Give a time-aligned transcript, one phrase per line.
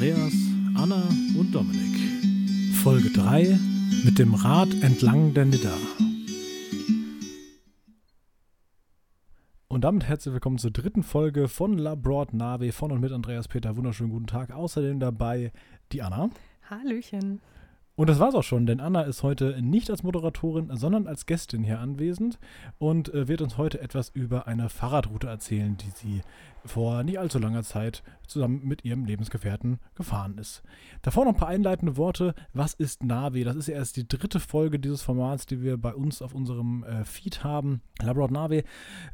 [0.00, 0.32] Andreas,
[0.76, 1.02] Anna
[1.38, 2.74] und Dominik.
[2.82, 3.58] Folge 3
[4.02, 5.74] mit dem Rad entlang der Nidda.
[9.68, 13.46] Und damit herzlich willkommen zur dritten Folge von La Broad Nave von und mit Andreas
[13.46, 13.76] Peter.
[13.76, 14.52] Wunderschönen guten Tag.
[14.52, 15.52] Außerdem dabei
[15.92, 16.30] die Anna.
[16.70, 17.42] Hallöchen.
[18.00, 21.62] Und das war's auch schon, denn Anna ist heute nicht als Moderatorin, sondern als Gästin
[21.62, 22.38] hier anwesend
[22.78, 26.20] und äh, wird uns heute etwas über eine Fahrradroute erzählen, die sie
[26.64, 30.62] vor nicht allzu langer Zeit zusammen mit ihrem Lebensgefährten gefahren ist.
[31.02, 32.34] Davor noch ein paar einleitende Worte.
[32.54, 33.44] Was ist Navi?
[33.44, 36.84] Das ist ja erst die dritte Folge dieses Formats, die wir bei uns auf unserem
[36.84, 37.82] äh, Feed haben.
[38.00, 38.64] Labrador Navi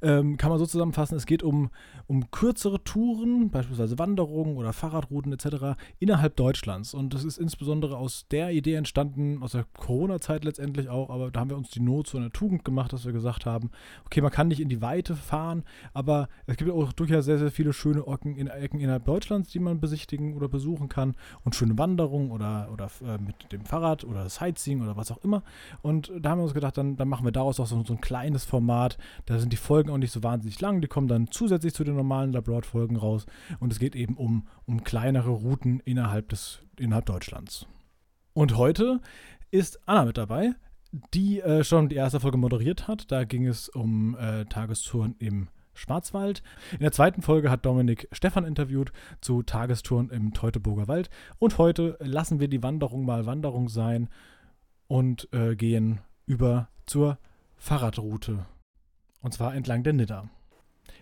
[0.02, 1.70] ähm, kann man so zusammenfassen, es geht um,
[2.06, 5.78] um kürzere Touren, beispielsweise Wanderungen oder Fahrradrouten etc.
[5.98, 6.94] innerhalb Deutschlands.
[6.94, 11.40] Und das ist insbesondere aus der Idee entstanden, aus der Corona-Zeit letztendlich auch, aber da
[11.40, 13.70] haben wir uns die Not zu einer Tugend gemacht, dass wir gesagt haben,
[14.04, 17.50] okay, man kann nicht in die Weite fahren, aber es gibt auch durchaus sehr, sehr
[17.50, 21.78] viele schöne Ecken, in, Ecken innerhalb Deutschlands, die man besichtigen oder besuchen kann und schöne
[21.78, 25.42] Wanderungen oder, oder äh, mit dem Fahrrad oder Sightseeing oder was auch immer.
[25.82, 28.00] Und da haben wir uns gedacht, dann, dann machen wir daraus auch so, so ein
[28.00, 28.98] kleines Format.
[29.26, 31.96] Da sind die Folgen auch nicht so wahnsinnig lang, die kommen dann zusätzlich zu den
[31.96, 33.26] normalen Labroad-Folgen raus
[33.60, 37.66] und es geht eben um, um kleinere Routen innerhalb, des, innerhalb Deutschlands.
[38.32, 39.00] Und heute
[39.50, 40.54] ist Anna mit dabei,
[41.14, 43.10] die äh, schon die erste Folge moderiert hat.
[43.10, 46.42] Da ging es um äh, Tagestouren im Schwarzwald.
[46.72, 51.10] In der zweiten Folge hat Dominik Stefan interviewt zu Tagestouren im Teutoburger Wald.
[51.38, 54.08] Und heute lassen wir die Wanderung mal Wanderung sein
[54.88, 57.18] und äh, gehen über zur
[57.56, 58.46] Fahrradroute.
[59.22, 60.28] Und zwar entlang der Nidda.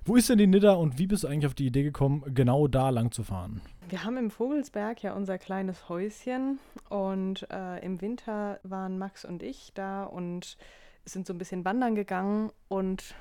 [0.06, 2.68] Wo ist denn die Nidda und wie bist du eigentlich auf die Idee gekommen, genau
[2.68, 3.62] da lang zu fahren?
[3.88, 6.58] Wir haben im Vogelsberg ja unser kleines Häuschen
[6.88, 10.56] und äh, im Winter waren Max und ich da und
[11.04, 13.14] sind so ein bisschen wandern gegangen und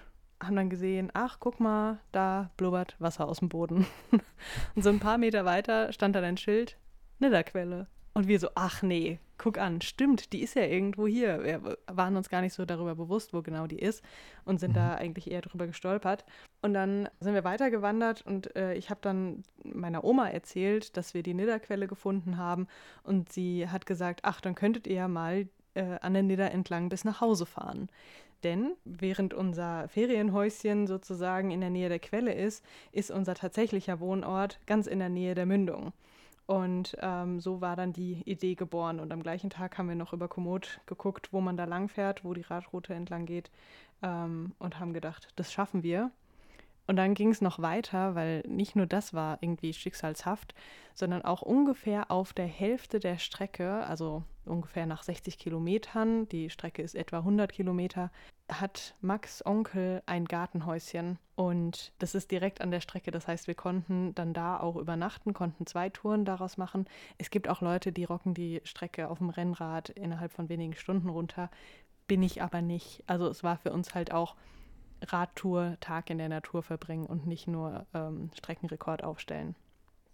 [0.46, 3.86] haben dann gesehen, ach, guck mal, da blubbert Wasser aus dem Boden.
[4.76, 6.78] und so ein paar Meter weiter stand dann ein Schild,
[7.20, 7.88] Nidderquelle.
[8.16, 11.44] Und wir so, ach nee, guck an, stimmt, die ist ja irgendwo hier.
[11.44, 14.04] Wir waren uns gar nicht so darüber bewusst, wo genau die ist
[14.46, 14.76] und sind mhm.
[14.76, 16.24] da eigentlich eher drüber gestolpert.
[16.62, 21.24] Und dann sind wir weitergewandert und äh, ich habe dann meiner Oma erzählt, dass wir
[21.24, 22.68] die Nidderquelle gefunden haben
[23.02, 26.90] und sie hat gesagt, ach, dann könntet ihr ja mal äh, an der Nidder entlang
[26.90, 27.90] bis nach Hause fahren.
[28.44, 34.60] Denn während unser Ferienhäuschen sozusagen in der Nähe der Quelle ist, ist unser tatsächlicher Wohnort
[34.66, 35.94] ganz in der Nähe der Mündung.
[36.46, 39.00] Und ähm, so war dann die Idee geboren.
[39.00, 42.26] Und am gleichen Tag haben wir noch über Komoot geguckt, wo man da lang fährt,
[42.26, 43.50] wo die Radroute entlang geht
[44.02, 46.12] ähm, und haben gedacht, das schaffen wir.
[46.86, 50.54] Und dann ging es noch weiter, weil nicht nur das war irgendwie schicksalshaft,
[50.94, 56.82] sondern auch ungefähr auf der Hälfte der Strecke, also ungefähr nach 60 Kilometern, die Strecke
[56.82, 58.12] ist etwa 100 Kilometer,
[58.52, 63.12] hat Max Onkel ein Gartenhäuschen und das ist direkt an der Strecke.
[63.12, 66.86] Das heißt, wir konnten dann da auch übernachten, konnten zwei Touren daraus machen.
[67.18, 71.10] Es gibt auch Leute, die rocken die Strecke auf dem Rennrad innerhalb von wenigen Stunden
[71.10, 71.50] runter.
[72.08, 73.04] Bin ich aber nicht.
[73.08, 74.36] Also es war für uns halt auch
[75.02, 79.56] Radtour, Tag in der Natur verbringen und nicht nur ähm, Streckenrekord aufstellen.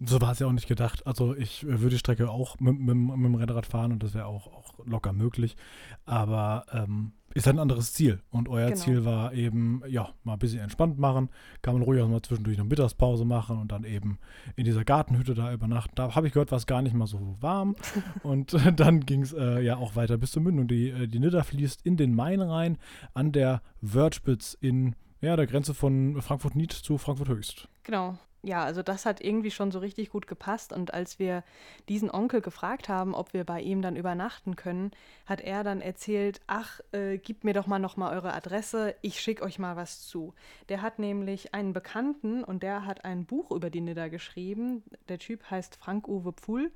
[0.02, 1.06] So war es ja auch nicht gedacht.
[1.06, 4.14] Also ich äh, würde die Strecke auch mit, mit, mit dem Rennrad fahren und das
[4.14, 5.58] wäre auch, auch locker möglich.
[6.06, 8.22] Aber ähm, ist halt ein anderes Ziel.
[8.32, 8.80] Und euer genau.
[8.80, 11.30] Ziel war eben, ja, mal ein bisschen entspannt machen.
[11.62, 14.20] Kann man ruhig auch mal zwischendurch eine Mittagspause machen und dann eben
[14.56, 15.92] in dieser Gartenhütte da übernachten.
[15.96, 17.76] Da habe ich gehört, war es gar nicht mal so warm.
[18.24, 20.68] und äh, dann ging es äh, ja auch weiter bis zur Mündung.
[20.68, 22.78] Die, äh, die Nidda fließt in den Main rein
[23.14, 27.68] an der Wörthspitz in ja, der Grenze von Frankfurt-Nied zu Frankfurt-Höchst.
[27.84, 30.72] Genau ja, also das hat irgendwie schon so richtig gut gepasst.
[30.72, 31.44] Und als wir
[31.90, 34.92] diesen Onkel gefragt haben, ob wir bei ihm dann übernachten können,
[35.26, 39.20] hat er dann erzählt, ach, äh, gebt mir doch mal noch mal eure Adresse, ich
[39.20, 40.34] schicke euch mal was zu.
[40.70, 44.84] Der hat nämlich einen Bekannten und der hat ein Buch über die Nidda geschrieben.
[45.10, 46.72] Der Typ heißt Frank-Uwe Pfuhl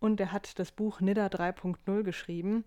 [0.00, 2.64] und der hat das Buch Nidda 3.0 geschrieben.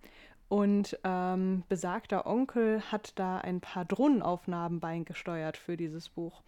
[0.48, 6.42] Und ähm, besagter Onkel hat da ein paar Drohnenaufnahmen beigesteuert für dieses Buch.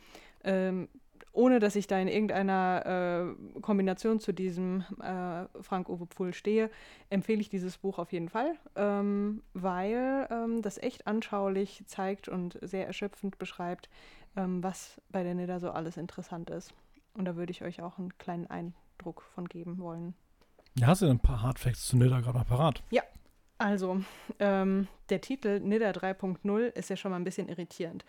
[0.44, 0.90] Ähm,
[1.34, 6.70] ohne dass ich da in irgendeiner äh, Kombination zu diesem äh, Frank-Uwe Pfuhl stehe,
[7.10, 12.58] empfehle ich dieses Buch auf jeden Fall, ähm, weil ähm, das echt anschaulich zeigt und
[12.62, 13.90] sehr erschöpfend beschreibt,
[14.36, 16.74] ähm, was bei der Nidda so alles interessant ist.
[17.14, 20.14] Und da würde ich euch auch einen kleinen Eindruck von geben wollen.
[20.76, 22.82] Ja, hast du ein paar Hardfacts zu Nidda gerade mal parat?
[22.92, 23.04] Ja,
[23.58, 24.02] also
[24.40, 28.06] ähm, der Titel Nidda 3.0 ist ja schon mal ein bisschen irritierend.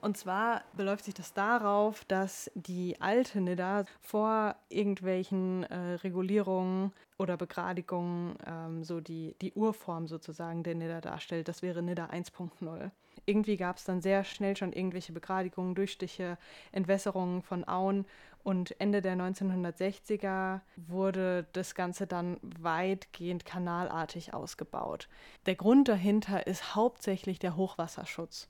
[0.00, 7.36] Und zwar beläuft sich das darauf, dass die alte Nidda vor irgendwelchen äh, Regulierungen oder
[7.36, 11.48] Begradigungen ähm, so die, die Urform sozusagen der Nidda darstellt.
[11.48, 12.90] Das wäre Nidda 1.0.
[13.26, 16.38] Irgendwie gab es dann sehr schnell schon irgendwelche Begradigungen, Durchstiche,
[16.72, 18.06] Entwässerungen von Auen
[18.42, 25.08] Und Ende der 1960er wurde das Ganze dann weitgehend kanalartig ausgebaut.
[25.44, 28.48] Der Grund dahinter ist hauptsächlich der Hochwasserschutz.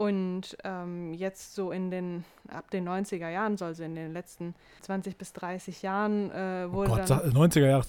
[0.00, 4.54] Und ähm, jetzt so in den, ab den 90er Jahren, so also in den letzten
[4.80, 7.32] 20 bis 30 Jahren, äh, wurde oh Gott, dann...
[7.32, 7.84] 90er Jahre,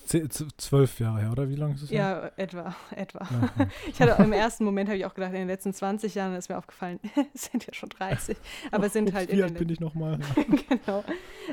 [0.57, 1.89] 12 Jahre her, oder wie lange ist es?
[1.89, 3.19] Ja, etwa, etwa.
[3.21, 3.67] Ja.
[3.87, 6.49] Ich hatte im ersten Moment, habe ich auch gedacht, in den letzten 20 Jahren ist
[6.49, 6.99] mir aufgefallen,
[7.33, 8.35] es sind ja schon 30.
[8.71, 9.31] Aber es sind Ups, halt...
[9.31, 10.19] Wie alt bin ich nochmal?
[10.67, 11.05] genau,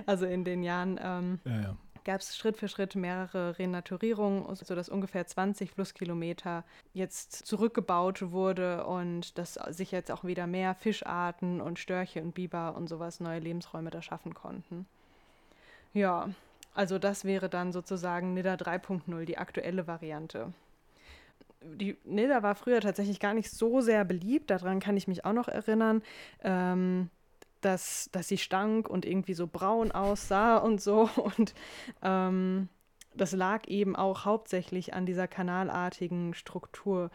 [0.06, 0.98] also in den Jahren...
[1.00, 1.76] Ähm, ja, ja
[2.08, 6.64] gab es Schritt für Schritt mehrere Renaturierungen, sodass ungefähr 20 Flusskilometer
[6.94, 12.74] jetzt zurückgebaut wurde und dass sich jetzt auch wieder mehr Fischarten und Störche und Biber
[12.76, 14.86] und sowas neue Lebensräume da schaffen konnten.
[15.92, 16.30] Ja,
[16.72, 20.54] also das wäre dann sozusagen NIDA 3.0, die aktuelle Variante.
[21.60, 25.34] Die NIDA war früher tatsächlich gar nicht so sehr beliebt, daran kann ich mich auch
[25.34, 26.02] noch erinnern.
[26.42, 27.10] Ähm,
[27.60, 31.08] dass, dass sie stank und irgendwie so braun aussah und so.
[31.38, 31.54] Und
[32.02, 32.68] ähm,
[33.14, 37.10] das lag eben auch hauptsächlich an dieser kanalartigen Struktur,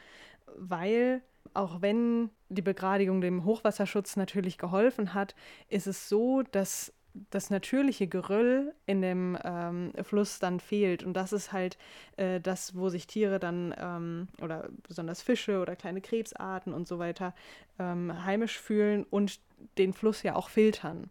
[0.55, 1.21] weil
[1.53, 5.35] auch wenn die Begradigung dem Hochwasserschutz natürlich geholfen hat,
[5.69, 6.93] ist es so, dass
[7.29, 11.03] das natürliche Geröll in dem ähm, Fluss dann fehlt.
[11.03, 11.77] Und das ist halt
[12.17, 16.99] äh, das, wo sich Tiere dann ähm, oder besonders Fische oder kleine Krebsarten und so
[16.99, 17.33] weiter
[17.79, 19.39] ähm, heimisch fühlen und
[19.77, 21.09] den Fluss ja auch filtern.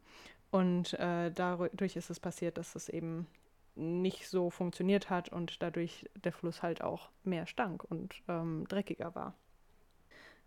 [0.50, 3.26] Und äh, dadurch ist es passiert, dass es eben
[3.74, 9.14] nicht so funktioniert hat und dadurch der Fluss halt auch mehr stank und ähm, dreckiger
[9.14, 9.34] war.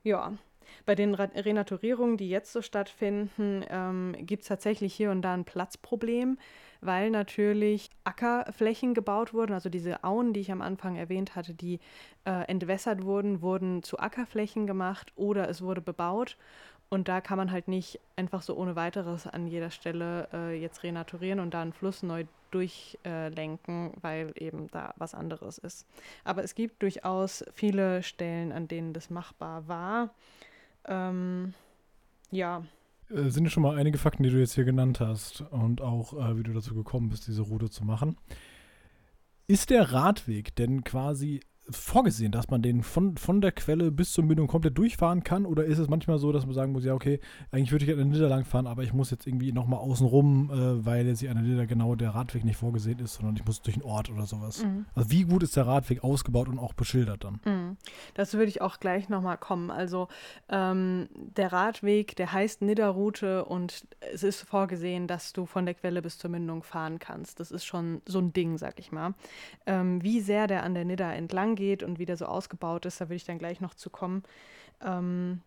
[0.04, 0.38] Ja,
[0.86, 5.46] bei den Renaturierungen, die jetzt so stattfinden, ähm, gibt es tatsächlich hier und da ein
[5.46, 6.38] Platzproblem,
[6.82, 11.80] weil natürlich Ackerflächen gebaut wurden, also diese Auen, die ich am Anfang erwähnt hatte, die
[12.26, 16.38] äh, entwässert wurden, wurden zu Ackerflächen gemacht oder es wurde bebaut.
[16.90, 20.84] Und da kann man halt nicht einfach so ohne weiteres an jeder Stelle äh, jetzt
[20.84, 25.88] renaturieren und da einen Fluss neu durchlenken, äh, weil eben da was anderes ist.
[26.24, 30.12] Aber es gibt durchaus viele Stellen, an denen das machbar war.
[30.88, 31.54] Ähm,
[32.32, 32.64] ja.
[33.10, 36.38] Äh, sind schon mal einige Fakten, die du jetzt hier genannt hast und auch, äh,
[36.38, 38.18] wie du dazu gekommen bist, diese Route zu machen.
[39.48, 44.24] Ist der Radweg denn quasi vorgesehen, dass man den von, von der Quelle bis zur
[44.24, 45.46] Mündung komplett durchfahren kann?
[45.46, 47.20] Oder ist es manchmal so, dass man sagen muss, ja, okay,
[47.52, 50.06] eigentlich würde ich an der Nidda lang fahren, aber ich muss jetzt irgendwie nochmal außen
[50.06, 53.36] rum, äh, weil jetzt hier an der Nidda genau der Radweg nicht vorgesehen ist, sondern
[53.36, 54.64] ich muss durch einen Ort oder sowas.
[54.64, 54.86] Mhm.
[54.94, 57.40] Also wie gut ist der Radweg ausgebaut und auch beschildert dann?
[57.46, 57.78] Mhm.
[58.14, 59.72] Dazu würde ich auch gleich nochmal kommen.
[59.72, 60.08] Also
[60.50, 66.02] ähm, der Radweg, der heißt Nidda-Route und es ist vorgesehen, dass du von der Quelle
[66.02, 67.40] bis zur Mündung fahren kannst.
[67.40, 69.16] Das ist schon so ein Ding, sag ich mal.
[69.66, 73.00] Ähm, wie sehr der an der Nidda entlang angeht und wie der so ausgebaut ist,
[73.00, 74.24] da will ich dann gleich noch zu kommen.
[74.84, 75.42] Ähm,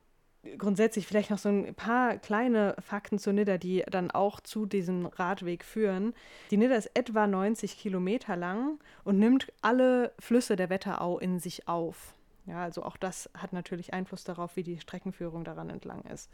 [0.56, 5.06] grundsätzlich vielleicht noch so ein paar kleine Fakten zur Nidda, die dann auch zu diesem
[5.06, 6.14] Radweg führen.
[6.50, 11.68] Die Nidda ist etwa 90 Kilometer lang und nimmt alle Flüsse der Wetterau in sich
[11.68, 12.14] auf.
[12.48, 16.30] Ja, also auch das hat natürlich Einfluss darauf, wie die Streckenführung daran entlang ist.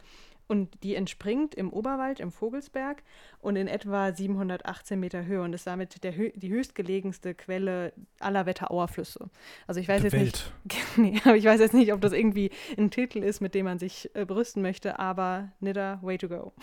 [0.47, 3.03] Und die entspringt im Oberwald, im Vogelsberg
[3.41, 8.87] und in etwa 718 Meter Höhe und ist damit der, die höchstgelegenste Quelle aller Wetterauer
[8.87, 9.29] Flüsse.
[9.67, 10.53] Also ich weiß der jetzt Welt.
[10.63, 13.65] nicht, nee, aber ich weiß jetzt nicht, ob das irgendwie ein Titel ist, mit dem
[13.65, 16.53] man sich äh, brüsten möchte, aber Nidda, way to go.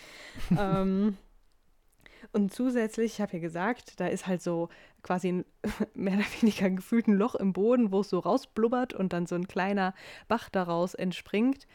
[0.58, 1.18] ähm,
[2.32, 4.70] und zusätzlich, ich habe ja gesagt, da ist halt so
[5.02, 5.44] quasi ein
[5.94, 9.34] mehr oder weniger gefühlt ein Loch im Boden, wo es so rausblubbert und dann so
[9.34, 9.94] ein kleiner
[10.28, 11.66] Bach daraus entspringt.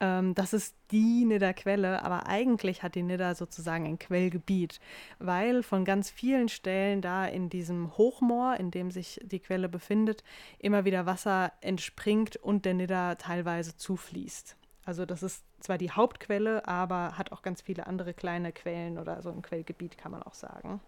[0.00, 4.80] Ähm, das ist die Nidda-Quelle, aber eigentlich hat die Nidda sozusagen ein Quellgebiet,
[5.18, 10.24] weil von ganz vielen Stellen da in diesem Hochmoor, in dem sich die Quelle befindet,
[10.58, 14.56] immer wieder Wasser entspringt und der Nidda teilweise zufließt.
[14.86, 19.22] Also das ist zwar die Hauptquelle, aber hat auch ganz viele andere kleine Quellen oder
[19.22, 20.80] so ein Quellgebiet, kann man auch sagen.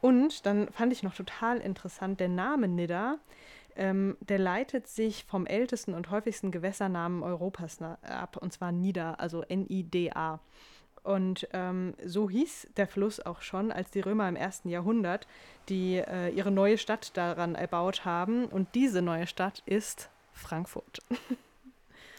[0.00, 3.18] Und dann fand ich noch total interessant, der Name Nidda,
[3.76, 9.42] ähm, der leitet sich vom ältesten und häufigsten Gewässernamen Europas ab, und zwar Nida, also
[9.42, 10.40] N-I-D-A.
[11.02, 15.26] Und ähm, so hieß der Fluss auch schon, als die Römer im ersten Jahrhundert
[15.68, 18.46] die äh, ihre neue Stadt daran erbaut haben.
[18.46, 20.98] Und diese neue Stadt ist Frankfurt.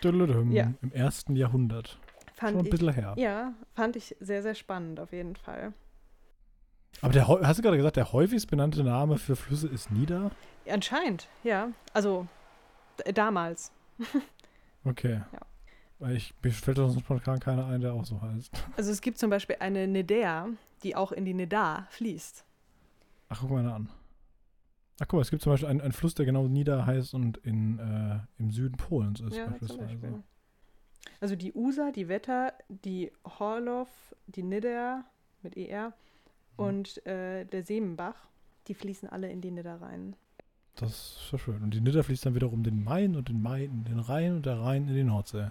[0.04, 0.74] Ja.
[0.82, 2.00] Im ersten Jahrhundert.
[2.36, 3.14] Fand Schon ein bisschen ich, her.
[3.18, 5.74] Ja, fand ich sehr, sehr spannend auf jeden Fall.
[7.02, 10.32] Aber der, hast du gerade gesagt, der häufigst benannte Name für Flüsse ist Nida?
[10.70, 11.70] Anscheinend, ja.
[11.94, 12.28] Also
[13.14, 13.72] damals.
[14.84, 15.22] Okay.
[15.32, 15.40] Ja.
[16.00, 18.52] Weil ich, mir fällt sonst spontan keiner ein, der auch so heißt.
[18.76, 20.50] Also es gibt zum Beispiel eine Nidea,
[20.82, 22.44] die auch in die Nida fließt.
[23.30, 23.90] Ach, guck mal an.
[25.02, 27.38] Ach guck mal, es gibt zum Beispiel einen, einen Fluss, der genau Nida heißt und
[27.38, 29.82] in, äh, im Süden Polens ist Ja, beispielsweise.
[29.82, 30.24] Beispiel.
[31.20, 33.88] Also die Usa, die Wetter, die Horlow,
[34.28, 35.04] die Nidder,
[35.42, 35.94] mit ER,
[36.56, 38.14] und äh, der Seemenbach.
[38.68, 40.16] Die fließen alle in die Nidder rein.
[40.76, 41.64] Das ist ja schön.
[41.64, 44.46] Und die Nidder fließt dann wiederum den Main und den Main in den Rhein und
[44.46, 45.50] der Rhein in die Nordsee.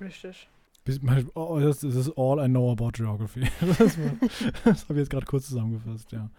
[0.00, 0.48] Richtig.
[0.84, 1.00] Bis-
[1.34, 3.40] Oh, das, das ist all I know about geography.
[4.64, 6.30] Das habe ich jetzt gerade kurz zusammengefasst, ja.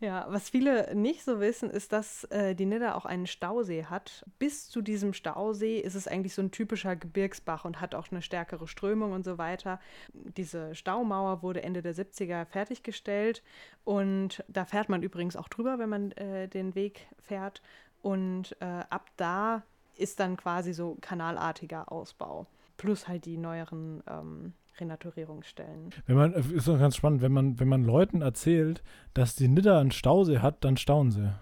[0.00, 4.24] Ja, was viele nicht so wissen, ist, dass äh, die Nidda auch einen Stausee hat.
[4.38, 8.22] Bis zu diesem Stausee ist es eigentlich so ein typischer Gebirgsbach und hat auch eine
[8.22, 9.78] stärkere Strömung und so weiter.
[10.14, 13.42] Diese Staumauer wurde Ende der 70er fertiggestellt
[13.84, 17.60] und da fährt man übrigens auch drüber, wenn man äh, den Weg fährt.
[18.00, 19.64] Und äh, ab da
[19.96, 22.46] ist dann quasi so kanalartiger Ausbau.
[22.78, 25.90] Plus halt die neueren ähm, Renaturierungsstellen.
[26.06, 28.82] Wenn man, äh, ist doch ganz spannend, wenn man, wenn man Leuten erzählt,
[29.14, 31.32] dass die Nidder einen Stausee hat, dann staunen sie.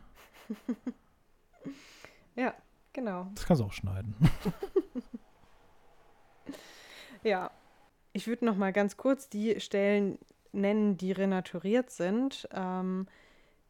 [2.37, 2.54] Ja,
[2.92, 3.26] genau.
[3.35, 4.14] Das kannst du auch schneiden.
[7.23, 7.50] Ja,
[8.12, 10.18] ich würde noch mal ganz kurz die Stellen
[10.52, 12.49] nennen, die renaturiert sind.
[12.52, 13.07] Ähm,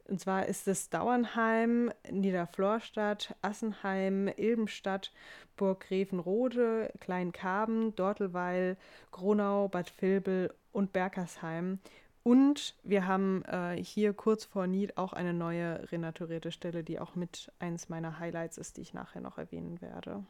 [0.09, 5.13] und zwar ist es Dauernheim, Niederflorstadt, Assenheim, Ilbenstadt,
[5.57, 8.79] Burg Grevenrode, Kleinkarben, Dortelweil,
[9.11, 11.79] Gronau, Bad Vilbel und Berkersheim.
[12.23, 17.15] Und wir haben äh, hier kurz vor Nied auch eine neue renaturierte Stelle, die auch
[17.15, 20.25] mit eins meiner Highlights ist, die ich nachher noch erwähnen werde.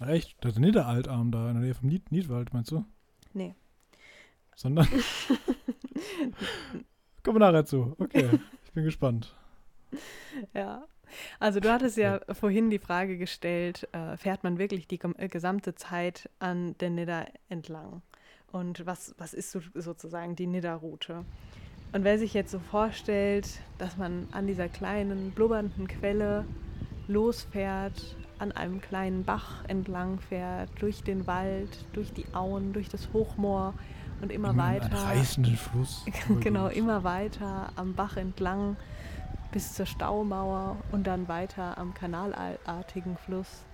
[0.00, 0.36] Echt?
[0.40, 2.84] Das ist ein Niederaltarm da in der Nähe vom Nied Niedwald, meinst du?
[3.32, 3.54] Nee.
[4.54, 4.88] Sondern.
[7.22, 7.94] Kommen wir nachher zu.
[7.98, 8.28] Okay,
[8.64, 9.34] ich bin gespannt.
[10.54, 10.84] Ja.
[11.40, 15.74] Also du hattest ja vorhin die Frage gestellt, äh, fährt man wirklich die äh, gesamte
[15.74, 18.02] Zeit an der Nidda entlang?
[18.52, 21.24] Und was, was ist so, sozusagen die Nidda-Route?
[21.92, 23.48] Und wer sich jetzt so vorstellt,
[23.78, 26.44] dass man an dieser kleinen, blubbernden Quelle
[27.08, 33.12] losfährt, an einem kleinen Bach entlang fährt, durch den Wald, durch die Auen, durch das
[33.12, 33.74] Hochmoor
[34.20, 34.92] und immer weiter.
[34.92, 36.04] reißenden Fluss.
[36.40, 38.76] genau, immer weiter am Bach entlang
[39.52, 43.64] bis zur Staumauer und dann weiter am kanalartigen Fluss.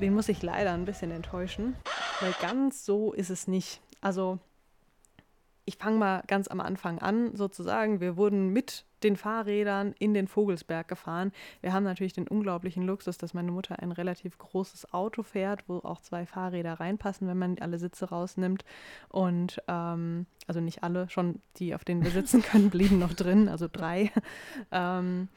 [0.00, 1.76] Den muss ich leider ein bisschen enttäuschen,
[2.20, 3.80] weil ganz so ist es nicht.
[4.00, 4.38] Also
[5.64, 8.00] ich fange mal ganz am Anfang an, sozusagen.
[8.00, 11.32] Wir wurden mit den Fahrrädern in den Vogelsberg gefahren.
[11.60, 15.78] Wir haben natürlich den unglaublichen Luxus, dass meine Mutter ein relativ großes Auto fährt, wo
[15.78, 18.64] auch zwei Fahrräder reinpassen, wenn man alle Sitze rausnimmt.
[19.08, 23.48] Und ähm, also nicht alle, schon die, auf denen wir sitzen können, blieben noch drin,
[23.48, 24.10] also drei.
[24.70, 25.28] Ähm,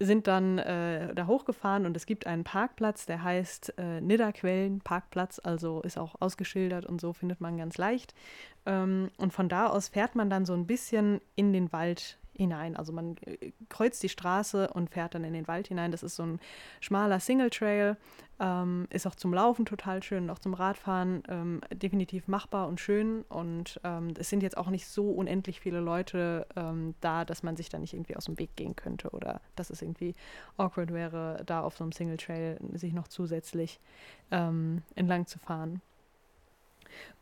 [0.00, 5.40] sind dann äh, da hochgefahren und es gibt einen Parkplatz, der heißt äh, Nidderquellen Parkplatz,
[5.42, 8.14] also ist auch ausgeschildert und so findet man ganz leicht.
[8.64, 12.76] Ähm, und von da aus fährt man dann so ein bisschen in den Wald hinein.
[12.76, 15.92] Also man äh, kreuzt die Straße und fährt dann in den Wald hinein.
[15.92, 16.40] Das ist so ein
[16.80, 17.96] schmaler Single Trail,
[18.38, 22.80] ähm, ist auch zum Laufen total schön und auch zum Radfahren ähm, definitiv machbar und
[22.80, 23.22] schön.
[23.28, 27.56] Und ähm, es sind jetzt auch nicht so unendlich viele Leute ähm, da, dass man
[27.56, 30.14] sich da nicht irgendwie aus dem Weg gehen könnte oder dass es irgendwie
[30.56, 33.80] awkward wäre, da auf so einem Single Trail sich noch zusätzlich
[34.30, 35.80] ähm, entlang zu fahren.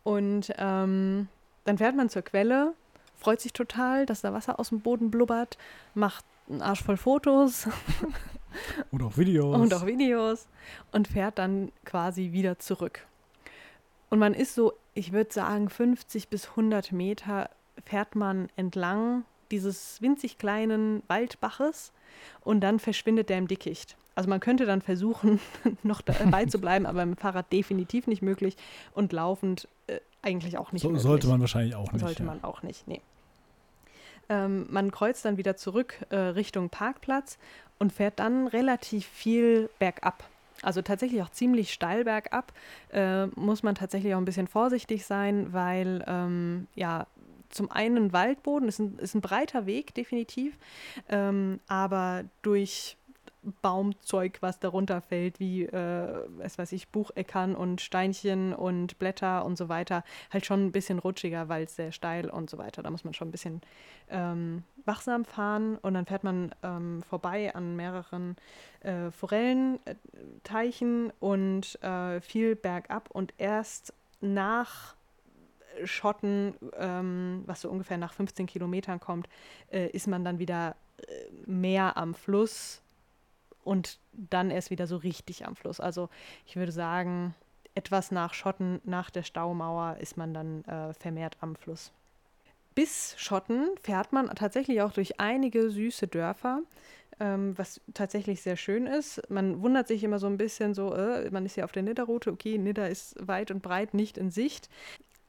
[0.03, 1.29] Und ähm,
[1.65, 2.75] dann fährt man zur Quelle,
[3.19, 5.59] freut sich total, dass da Wasser aus dem Boden blubbert,
[5.95, 7.69] macht einen Arsch voll Fotos
[8.91, 9.57] Und auch Videos.
[9.57, 10.47] und auch Videos
[10.93, 13.07] und fährt dann quasi wieder zurück.
[14.11, 17.51] Und man ist so, ich würde sagen, 50 bis 100 Meter
[17.85, 21.93] fährt man entlang dieses winzig kleinen Waldbaches
[22.41, 23.97] und dann verschwindet der im Dickicht.
[24.15, 25.41] Also man könnte dann versuchen,
[25.83, 28.57] noch dabei zu bleiben, aber mit dem Fahrrad definitiv nicht möglich
[28.95, 29.69] und laufend
[30.23, 31.03] eigentlich auch nicht so, möglich.
[31.03, 32.01] sollte man wahrscheinlich auch nicht.
[32.05, 32.27] Sollte ja.
[32.27, 33.01] man auch nicht, nee.
[34.29, 37.39] Ähm, man kreuzt dann wieder zurück äh, Richtung Parkplatz
[37.79, 40.25] und fährt dann relativ viel bergab.
[40.63, 42.53] Also tatsächlich auch ziemlich steil bergab.
[42.93, 47.07] Äh, muss man tatsächlich auch ein bisschen vorsichtig sein, weil ähm, ja
[47.51, 50.59] zum einen Waldboden ist ein, ist ein breiter Weg, definitiv,
[51.09, 52.97] ähm, aber durch
[53.63, 59.57] Baumzeug, was darunter fällt, wie, äh, was weiß ich, Bucheckern und Steinchen und Blätter und
[59.57, 62.83] so weiter, halt schon ein bisschen rutschiger, weil es sehr steil und so weiter.
[62.83, 63.61] Da muss man schon ein bisschen
[64.11, 68.37] ähm, wachsam fahren und dann fährt man ähm, vorbei an mehreren
[68.81, 74.97] äh, Forellenteichen und äh, viel bergab und erst nach
[75.85, 79.29] Schotten, ähm, was so ungefähr nach 15 Kilometern kommt,
[79.71, 81.03] äh, ist man dann wieder äh,
[81.47, 82.83] mehr am Fluss
[83.69, 85.79] und dann erst wieder so richtig am Fluss.
[85.79, 86.09] Also
[86.47, 87.35] ich würde sagen,
[87.75, 91.93] etwas nach Schotten, nach der Staumauer ist man dann äh, vermehrt am Fluss.
[92.75, 96.63] Bis Schotten fährt man tatsächlich auch durch einige süße Dörfer,
[97.21, 99.21] ähm, was tatsächlich sehr schön ist.
[99.29, 102.33] Man wundert sich immer so ein bisschen so, äh, man ist ja auf der Nidderroute,
[102.33, 104.71] okay, Nidder ist weit und breit nicht in Sicht.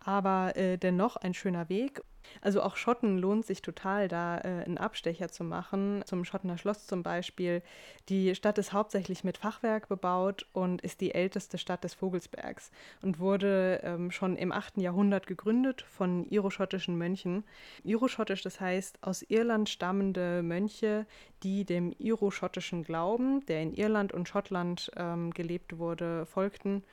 [0.09, 2.01] Aber äh, dennoch ein schöner Weg.
[2.41, 6.01] Also auch Schotten lohnt sich total, da äh, einen Abstecher zu machen.
[6.05, 7.61] Zum Schottener Schloss zum Beispiel.
[8.09, 12.71] Die Stadt ist hauptsächlich mit Fachwerk bebaut und ist die älteste Stadt des Vogelsbergs
[13.03, 14.77] und wurde ähm, schon im 8.
[14.77, 17.43] Jahrhundert gegründet von iroschottischen Mönchen.
[17.83, 21.05] Iroschottisch, das heißt aus Irland stammende Mönche,
[21.43, 26.83] die dem iroschottischen Glauben, der in Irland und Schottland ähm, gelebt wurde, folgten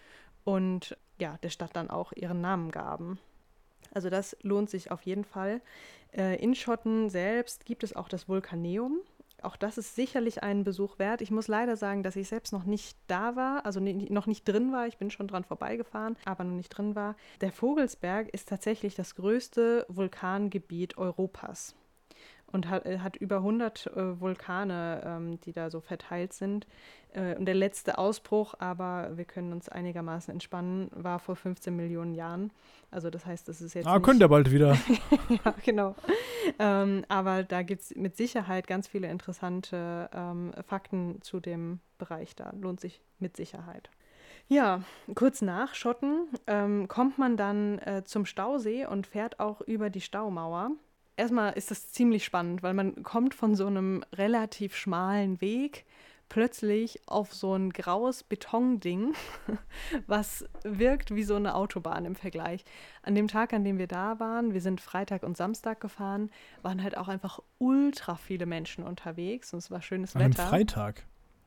[0.44, 3.18] und ja, der Stadt dann auch ihren Namen gaben.
[3.92, 5.60] Also das lohnt sich auf jeden Fall.
[6.12, 9.00] Äh, in Schotten selbst gibt es auch das Vulkaneum.
[9.42, 11.20] Auch das ist sicherlich einen Besuch wert.
[11.20, 14.72] Ich muss leider sagen, dass ich selbst noch nicht da war, also noch nicht drin
[14.72, 14.86] war.
[14.86, 17.16] Ich bin schon dran vorbeigefahren, aber noch nicht drin war.
[17.40, 21.74] Der Vogelsberg ist tatsächlich das größte Vulkangebiet Europas
[22.52, 26.66] und hat, äh, hat über 100 äh, Vulkane, ähm, die da so verteilt sind.
[27.12, 32.14] Äh, und der letzte Ausbruch, aber wir können uns einigermaßen entspannen, war vor 15 Millionen
[32.14, 32.52] Jahren.
[32.90, 33.86] Also das heißt, das ist jetzt.
[33.86, 34.76] Ah, könnt ihr bald wieder.
[35.44, 35.96] ja, genau.
[36.58, 42.36] Ähm, aber da gibt es mit Sicherheit ganz viele interessante ähm, Fakten zu dem Bereich
[42.36, 42.52] da.
[42.60, 43.90] Lohnt sich mit Sicherheit.
[44.48, 44.82] Ja,
[45.16, 50.00] kurz nach Schotten ähm, kommt man dann äh, zum Stausee und fährt auch über die
[50.00, 50.70] Staumauer
[51.16, 55.84] erstmal ist das ziemlich spannend, weil man kommt von so einem relativ schmalen Weg
[56.28, 59.14] plötzlich auf so ein graues Betonding,
[60.06, 62.64] was wirkt wie so eine Autobahn im Vergleich.
[63.02, 66.30] An dem Tag, an dem wir da waren, wir sind Freitag und Samstag gefahren,
[66.62, 70.42] waren halt auch einfach ultra viele Menschen unterwegs und es war schönes an Wetter.
[70.42, 71.06] Am Freitag.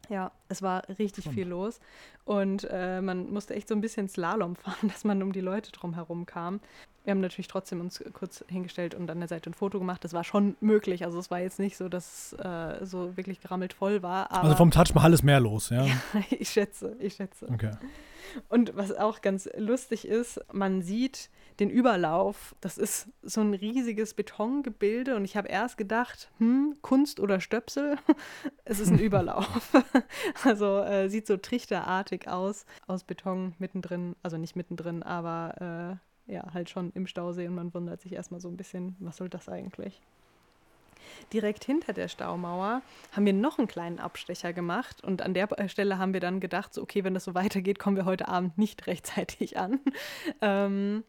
[0.10, 1.40] Ja, es war richtig Spannend.
[1.40, 1.80] viel los
[2.26, 5.72] und äh, man musste echt so ein bisschen Slalom fahren, dass man um die Leute
[5.72, 6.62] drum herum kam.
[7.10, 10.04] Wir haben natürlich trotzdem uns kurz hingestellt und an der Seite ein Foto gemacht.
[10.04, 11.06] Das war schon möglich.
[11.06, 14.32] Also es war jetzt nicht so, dass es äh, so wirklich gerammelt voll war.
[14.32, 15.86] also vom Taj Mahal ist mehr los, ja?
[15.86, 15.96] ja
[16.30, 17.50] ich schätze, ich schätze.
[17.52, 17.72] Okay.
[18.48, 22.56] Und was auch ganz lustig ist, man sieht den Überlauf.
[22.62, 27.98] Das ist so ein riesiges Betongebilde und ich habe erst gedacht, hm, Kunst oder Stöpsel?
[28.66, 29.74] es ist ein Überlauf.
[30.44, 36.54] also äh, sieht so trichterartig aus, aus Beton mittendrin, also nicht mittendrin, aber äh, ja,
[36.54, 39.50] halt schon im Stausee und man wundert sich erstmal so ein bisschen, was soll das
[39.50, 40.00] eigentlich?
[41.34, 42.82] Direkt hinter der Staumauer
[43.14, 46.74] haben wir noch einen kleinen Abstecher gemacht und an der Stelle haben wir dann gedacht,
[46.74, 49.80] so, okay, wenn das so weitergeht, kommen wir heute Abend nicht rechtzeitig an.
[50.42, 51.04] Ähm,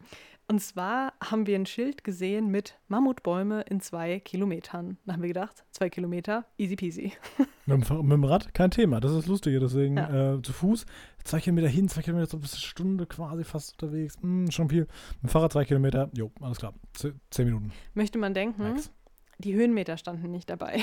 [0.50, 4.98] und zwar haben wir ein Schild gesehen mit Mammutbäume in zwei Kilometern.
[5.06, 7.12] Da haben wir gedacht, zwei Kilometer, easy peasy.
[7.66, 9.56] Mit dem, mit dem Rad kein Thema, das ist lustig.
[9.60, 10.34] Deswegen ja.
[10.34, 10.86] äh, zu Fuß
[11.22, 14.16] zwei Kilometer hin, zwei Kilometer, so eine Stunde quasi fast unterwegs.
[14.20, 14.88] Hm, schon viel.
[15.22, 16.74] Mit dem Fahrrad zwei Kilometer, jo, alles klar.
[16.94, 17.70] zehn Minuten.
[17.94, 18.90] Möchte man denken, Max.
[19.38, 20.82] die Höhenmeter standen nicht dabei.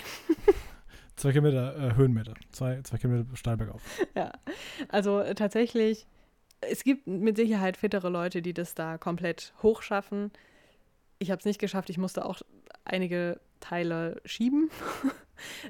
[1.17, 3.81] zwei Kilometer äh, Höhenmeter, zwei, zwei Kilometer steil bergauf.
[4.15, 4.31] Ja,
[4.87, 6.07] also äh, tatsächlich
[6.61, 10.31] es gibt mit Sicherheit fittere Leute, die das da komplett hochschaffen.
[11.19, 11.89] Ich habe es nicht geschafft.
[11.89, 12.41] Ich musste auch
[12.85, 14.69] einige Teile schieben,
[15.03, 15.11] mhm.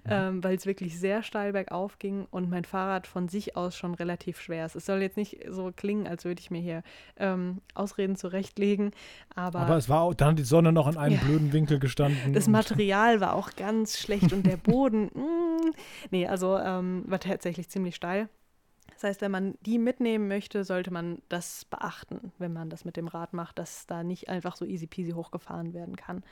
[0.10, 3.94] ähm, weil es wirklich sehr steil bergauf ging und mein Fahrrad von sich aus schon
[3.96, 4.76] relativ schwer ist.
[4.76, 6.84] Es soll jetzt nicht so klingen, als würde ich mir hier
[7.18, 8.92] ähm, Ausreden zurechtlegen,
[9.36, 9.60] aber.
[9.60, 12.34] Aber es war auch, dann hat die Sonne noch in einem ja, blöden Winkel gestanden.
[12.34, 15.74] Das Material war auch ganz schlecht und der Boden, mh, mm,
[16.12, 18.30] nee, also ähm, war tatsächlich ziemlich steil.
[18.94, 22.98] Das heißt, wenn man die mitnehmen möchte, sollte man das beachten, wenn man das mit
[22.98, 26.24] dem Rad macht, dass da nicht einfach so easy peasy hochgefahren werden kann.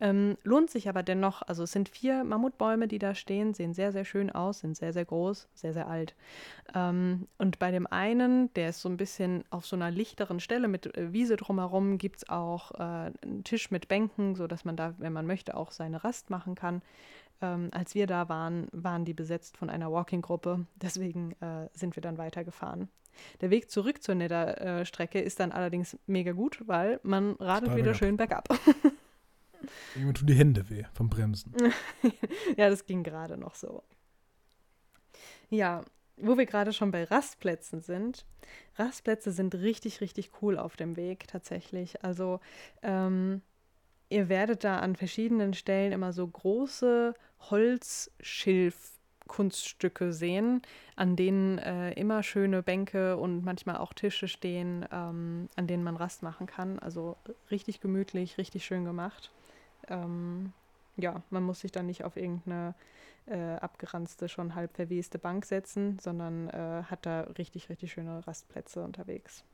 [0.00, 3.92] Ähm, lohnt sich aber dennoch, also es sind vier Mammutbäume, die da stehen, sehen sehr,
[3.92, 6.14] sehr schön aus, sind sehr, sehr groß, sehr, sehr alt.
[6.74, 10.68] Ähm, und bei dem einen, der ist so ein bisschen auf so einer lichteren Stelle
[10.68, 14.94] mit äh, Wiese drumherum, gibt es auch äh, einen Tisch mit Bänken, sodass man da,
[14.98, 16.82] wenn man möchte, auch seine Rast machen kann.
[17.40, 20.66] Ähm, als wir da waren, waren die besetzt von einer Walking-Gruppe.
[20.76, 22.88] Deswegen äh, sind wir dann weitergefahren.
[23.40, 28.16] Der Weg zurück zur Nether-Strecke ist dann allerdings mega gut, weil man radelt wieder schön
[28.16, 28.48] bergab.
[29.94, 31.52] Irgendwann tun die Hände weh vom Bremsen.
[32.56, 33.82] ja, das ging gerade noch so.
[35.50, 35.82] Ja,
[36.16, 38.26] wo wir gerade schon bei Rastplätzen sind.
[38.76, 42.04] Rastplätze sind richtig, richtig cool auf dem Weg tatsächlich.
[42.04, 42.40] Also
[42.82, 43.42] ähm,
[44.08, 47.14] ihr werdet da an verschiedenen Stellen immer so große
[47.50, 50.62] Holzschilfkunststücke sehen,
[50.96, 55.96] an denen äh, immer schöne Bänke und manchmal auch Tische stehen, ähm, an denen man
[55.96, 56.78] Rast machen kann.
[56.78, 57.16] Also
[57.50, 59.30] richtig gemütlich, richtig schön gemacht.
[59.88, 60.52] Ähm,
[60.96, 62.74] ja, man muss sich dann nicht auf irgendeine
[63.26, 68.82] äh, abgeranzte, schon halb verweste Bank setzen, sondern äh, hat da richtig, richtig schöne Rastplätze
[68.82, 69.44] unterwegs.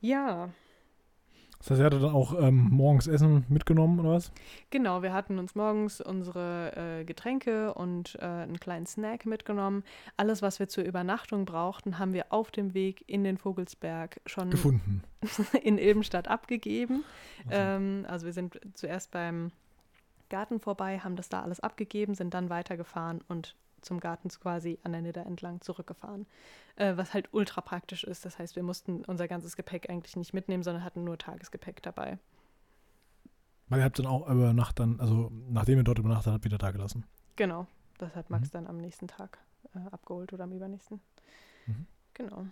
[0.00, 0.50] Ja,
[1.62, 4.32] Das heißt, ihr hattet dann auch ähm, morgens Essen mitgenommen oder was?
[4.70, 9.84] Genau, wir hatten uns morgens unsere äh, Getränke und äh, einen kleinen Snack mitgenommen.
[10.16, 14.50] Alles, was wir zur Übernachtung brauchten, haben wir auf dem Weg in den Vogelsberg schon
[14.50, 15.04] Gefunden.
[15.62, 17.04] in Ilbenstadt abgegeben.
[17.46, 19.52] Also, Ähm, also wir sind zuerst beim
[20.30, 24.92] Garten vorbei, haben das da alles abgegeben, sind dann weitergefahren und zum Garten quasi an
[24.92, 26.26] der Nidder entlang zurückgefahren.
[26.76, 28.24] Äh, was halt ultra praktisch ist.
[28.24, 32.18] Das heißt, wir mussten unser ganzes Gepäck eigentlich nicht mitnehmen, sondern hatten nur Tagesgepäck dabei.
[33.68, 36.58] weil ihr habt dann auch über Nacht dann, also nachdem ihr dort übernachtet habt, wieder
[36.58, 37.04] da gelassen.
[37.36, 37.66] Genau.
[37.98, 38.52] Das hat Max Mhm.
[38.52, 39.38] dann am nächsten Tag
[39.74, 41.00] äh, abgeholt oder am übernächsten.
[41.66, 41.86] Mhm.
[42.14, 42.46] Genau.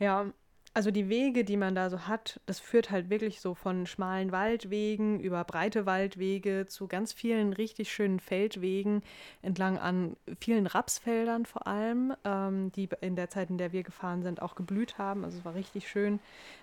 [0.00, 0.26] Ja,
[0.74, 4.32] also die Wege, die man da so hat, das führt halt wirklich so von schmalen
[4.32, 9.02] Waldwegen über breite Waldwege zu ganz vielen richtig schönen Feldwegen
[9.42, 14.22] entlang an vielen Rapsfeldern vor allem, ähm, die in der Zeit, in der wir gefahren
[14.22, 15.24] sind, auch geblüht haben.
[15.24, 16.20] Also es war richtig schön.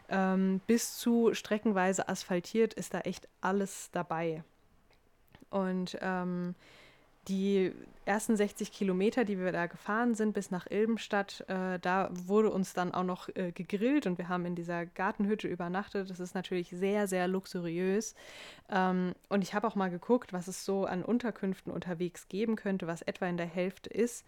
[0.09, 4.43] Ähm, bis zu streckenweise asphaltiert ist da echt alles dabei.
[5.51, 6.55] Und ähm,
[7.27, 7.73] die
[8.09, 12.73] ersten 60 Kilometer, die wir da gefahren sind, bis nach Ilbenstadt, äh, da wurde uns
[12.73, 16.09] dann auch noch äh, gegrillt und wir haben in dieser Gartenhütte übernachtet.
[16.09, 18.15] Das ist natürlich sehr, sehr luxuriös.
[18.67, 22.87] Ähm, und ich habe auch mal geguckt, was es so an Unterkünften unterwegs geben könnte,
[22.87, 24.25] was etwa in der Hälfte ist.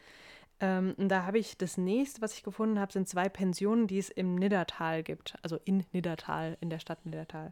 [0.59, 4.09] Ähm, da habe ich das nächste, was ich gefunden habe, sind zwei Pensionen, die es
[4.09, 5.33] im Niddertal gibt.
[5.41, 7.51] Also in Niddertal, in der Stadt Niddertal.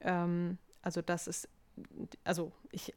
[0.00, 1.48] Ähm, also das ist,
[2.24, 2.92] also ich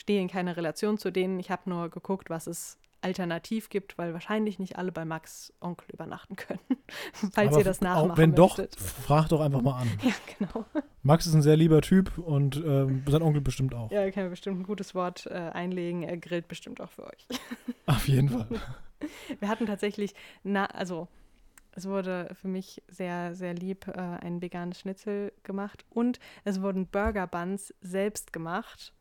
[0.00, 1.38] stehe in keiner Relation zu denen.
[1.38, 5.88] Ich habe nur geguckt, was es alternativ gibt, weil wahrscheinlich nicht alle bei Max Onkel
[5.92, 6.60] übernachten können.
[7.32, 8.78] Falls Aber ihr das nachmachen Auch wenn doch, möchtet.
[8.78, 9.90] frag doch einfach mal an.
[10.02, 10.64] Ja, genau.
[11.02, 13.90] Max ist ein sehr lieber Typ und ähm, sein Onkel bestimmt auch.
[13.90, 16.02] Ja, er kann bestimmt ein gutes Wort äh, einlegen.
[16.02, 17.26] Er grillt bestimmt auch für euch.
[17.86, 18.48] Auf jeden Fall.
[19.38, 21.08] Wir hatten tatsächlich, na, also
[21.72, 26.86] es wurde für mich sehr, sehr lieb äh, ein veganes Schnitzel gemacht und es wurden
[26.86, 28.92] Burger Buns selbst gemacht.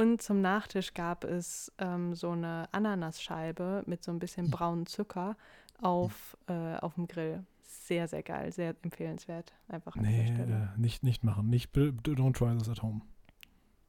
[0.00, 5.36] Und zum Nachtisch gab es ähm, so eine Ananasscheibe mit so ein bisschen braunen Zucker
[5.78, 7.44] auf, äh, auf dem Grill.
[7.60, 9.52] Sehr, sehr geil, sehr empfehlenswert.
[9.68, 11.50] Einfach an Nee, äh, nicht, nicht machen.
[11.50, 13.02] Nicht, don't try this at home.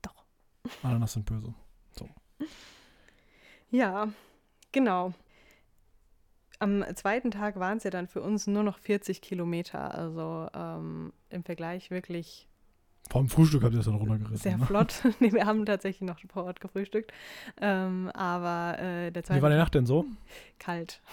[0.01, 0.25] Doch.
[0.83, 1.53] Ananas sind böse.
[3.69, 4.09] Ja,
[4.73, 5.13] genau.
[6.59, 9.95] Am zweiten Tag waren es ja dann für uns nur noch 40 Kilometer.
[9.95, 12.49] Also ähm, im Vergleich wirklich
[13.11, 14.37] Vor dem Frühstück habt ihr es dann runtergerissen.
[14.37, 14.65] sehr ne?
[14.65, 15.03] flott.
[15.19, 17.11] nee, wir haben tatsächlich noch vor Ort gefrühstückt.
[17.59, 20.05] Ähm, aber äh, der Wie zweite war die Nacht denn so?
[20.59, 21.01] kalt.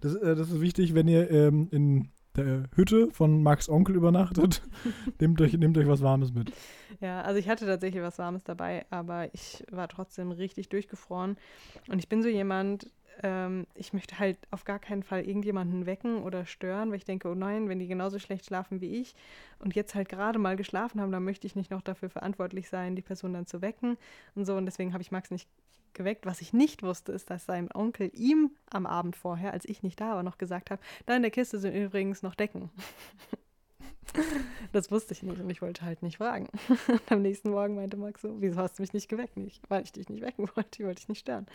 [0.00, 4.62] Das, äh, das ist wichtig, wenn ihr ähm, in der Hütte von Max Onkel übernachtet.
[5.20, 6.52] nehmt, euch, nehmt euch was Warmes mit.
[7.00, 11.36] Ja, also ich hatte tatsächlich was Warmes dabei, aber ich war trotzdem richtig durchgefroren.
[11.88, 12.88] Und ich bin so jemand,
[13.22, 17.28] ähm, ich möchte halt auf gar keinen Fall irgendjemanden wecken oder stören, weil ich denke,
[17.28, 19.14] oh nein, wenn die genauso schlecht schlafen wie ich
[19.58, 22.96] und jetzt halt gerade mal geschlafen haben, dann möchte ich nicht noch dafür verantwortlich sein,
[22.96, 23.96] die Person dann zu wecken
[24.34, 24.56] und so.
[24.56, 25.48] Und deswegen habe ich Max nicht
[25.94, 26.26] geweckt.
[26.26, 30.00] Was ich nicht wusste, ist, dass sein Onkel ihm am Abend vorher, als ich nicht
[30.00, 32.70] da war, noch gesagt hat, da in der Kiste sind übrigens noch Decken.
[34.72, 36.48] Das wusste ich nicht und ich wollte halt nicht fragen.
[37.10, 39.36] Am nächsten Morgen meinte Max so, wieso hast du mich nicht geweckt?
[39.36, 41.46] Nicht, weil ich dich nicht wecken wollte, ich wollte dich nicht stören.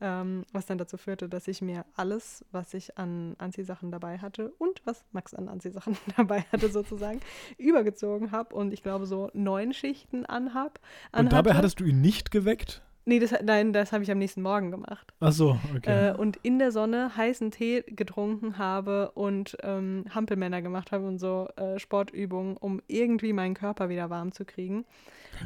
[0.00, 4.50] Ähm, was dann dazu führte, dass ich mir alles, was ich an Anziehsachen dabei hatte
[4.58, 7.20] und was Max an Anziehsachen dabei hatte sozusagen,
[7.56, 10.80] übergezogen habe und ich glaube so neun Schichten anhab.
[11.12, 12.82] Und dabei hattest du ihn nicht geweckt?
[13.08, 15.14] Nee, das, nein, das habe ich am nächsten Morgen gemacht.
[15.20, 16.10] Ach so, okay.
[16.10, 21.18] Äh, und in der Sonne heißen Tee getrunken habe und ähm, Hampelmänner gemacht habe und
[21.18, 24.84] so äh, Sportübungen, um irgendwie meinen Körper wieder warm zu kriegen.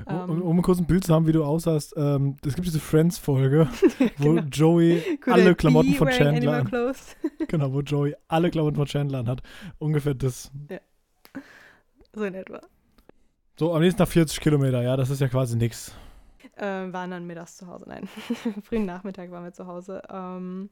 [0.06, 2.80] um, ähm, um kurz ein Bild zu haben, wie du aussahst, ähm, es gibt diese
[2.80, 3.68] Friends-Folge,
[4.16, 4.42] wo genau.
[4.50, 6.68] Joey Could alle Klamotten von Chandler an.
[7.46, 9.40] Genau, wo Joey alle Klamotten von Chandler an hat.
[9.78, 10.50] Ungefähr das.
[12.12, 12.60] so in etwa.
[13.56, 15.94] So, am nächsten Tag 40 Kilometer, ja, das ist ja quasi nix.
[16.58, 17.86] Ähm, waren dann mittags zu Hause.
[17.88, 18.08] Nein,
[18.62, 20.02] frühen Nachmittag waren wir zu Hause.
[20.10, 20.68] Ähm,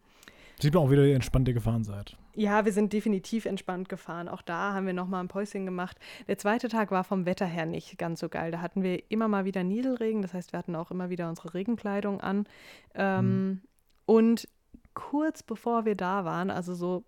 [0.60, 2.16] Sieht man auch wieder, wie entspannt ihr gefahren seid.
[2.34, 4.28] Ja, wir sind definitiv entspannt gefahren.
[4.28, 5.98] Auch da haben wir nochmal ein Päuschen gemacht.
[6.28, 8.50] Der zweite Tag war vom Wetter her nicht ganz so geil.
[8.50, 10.20] Da hatten wir immer mal wieder Nieselregen.
[10.20, 12.46] Das heißt, wir hatten auch immer wieder unsere Regenkleidung an.
[12.94, 13.62] Ähm,
[14.04, 14.48] Und
[14.94, 17.04] kurz bevor wir da waren, also so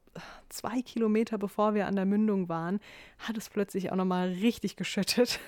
[0.49, 2.81] zwei Kilometer bevor wir an der Mündung waren,
[3.19, 5.41] hat es plötzlich auch nochmal richtig geschüttet.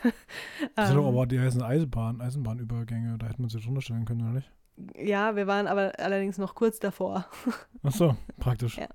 [0.74, 4.04] Das sind doch Ähm, aber die heißen Eisenbahn, Eisenbahnübergänge, da hätte man sich drunter stellen
[4.04, 4.50] können, oder nicht?
[4.96, 7.26] ja, wir waren aber allerdings noch kurz davor.
[7.82, 8.78] Ach so, praktisch.
[8.78, 8.88] Ja.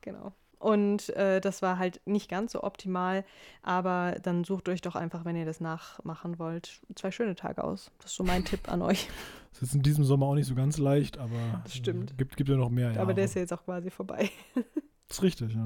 [0.00, 0.32] Genau.
[0.58, 3.24] Und äh, das war halt nicht ganz so optimal,
[3.62, 7.92] aber dann sucht euch doch einfach, wenn ihr das nachmachen wollt, zwei schöne Tage aus.
[7.98, 9.08] Das ist so mein Tipp an euch.
[9.60, 12.12] Das ist in diesem Sommer auch nicht so ganz leicht, aber Das stimmt.
[12.12, 13.00] äh, gibt, gibt ja noch mehr Jahre.
[13.00, 14.30] aber der ist ja jetzt auch quasi vorbei.
[14.54, 14.64] Das
[15.18, 15.64] ist richtig, ja.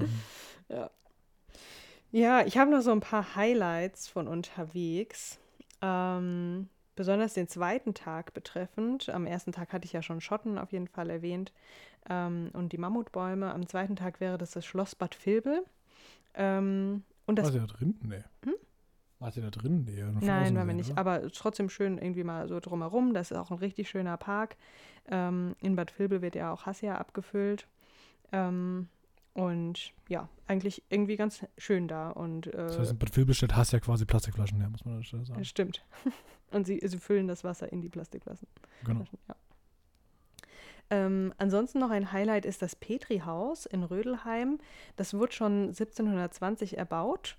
[0.69, 0.89] Ja.
[2.11, 5.39] Ja, ich habe noch so ein paar Highlights von unterwegs.
[5.81, 9.09] Ähm, besonders den zweiten Tag betreffend.
[9.09, 11.51] Am ersten Tag hatte ich ja schon Schotten auf jeden Fall erwähnt
[12.09, 13.51] ähm, und die Mammutbäume.
[13.53, 15.63] Am zweiten Tag wäre das das Schloss Bad Vilbel.
[16.35, 17.95] Ähm, und das War da drin?
[18.03, 18.23] Nee.
[18.45, 18.53] Hm?
[19.23, 19.85] War sie da drin?
[19.85, 20.03] Nee.
[20.19, 20.91] Nein, waren wir nicht.
[20.91, 20.99] oder?
[20.99, 23.13] Aber trotzdem schön irgendwie mal so drumherum.
[23.13, 24.57] Das ist auch ein richtig schöner Park.
[25.07, 27.65] Ähm, in Bad Vilbel wird ja auch Hassia abgefüllt.
[28.33, 28.89] Ähm,
[29.33, 32.09] und ja, eigentlich irgendwie ganz schön da.
[32.09, 34.95] Und äh, Das heißt, in Bad Vilbel stellt Hass ja quasi Plastikflaschen her, muss man
[34.95, 35.45] an der sagen.
[35.45, 35.85] stimmt.
[36.51, 38.49] und sie, sie füllen das Wasser in die Plastikflaschen.
[38.83, 39.05] Genau.
[39.29, 39.35] Ja.
[40.89, 44.59] Ähm, ansonsten noch ein Highlight ist das Petri-Haus in Rödelheim.
[44.97, 47.37] Das wurde schon 1720 erbaut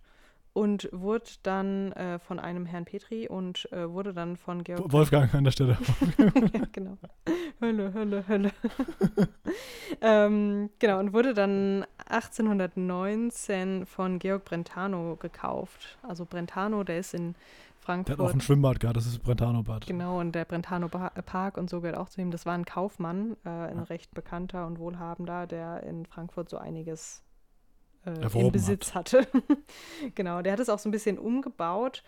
[0.54, 5.34] und wurde dann äh, von einem Herrn Petri und äh, wurde dann von Georg Wolfgang
[5.34, 5.76] an der Stelle.
[6.16, 6.96] ja, genau.
[7.60, 8.52] Hölle, Hölle, Hölle.
[10.00, 15.98] ähm, genau, und wurde dann 1819 von Georg Brentano gekauft.
[16.02, 18.34] Also Brentano, der ist in Der hat auch Frankfurt.
[18.34, 19.86] ein Schwimmbad gehabt, das ist Brentano-Bad.
[19.88, 22.30] Genau, und der Brentano Park und so gehört auch zu ihm.
[22.30, 27.23] Das war ein Kaufmann, äh, ein recht bekannter und wohlhabender, der in Frankfurt so einiges
[28.06, 29.26] äh, im Besitz hatte.
[30.14, 32.02] genau, der hat es auch so ein bisschen umgebaut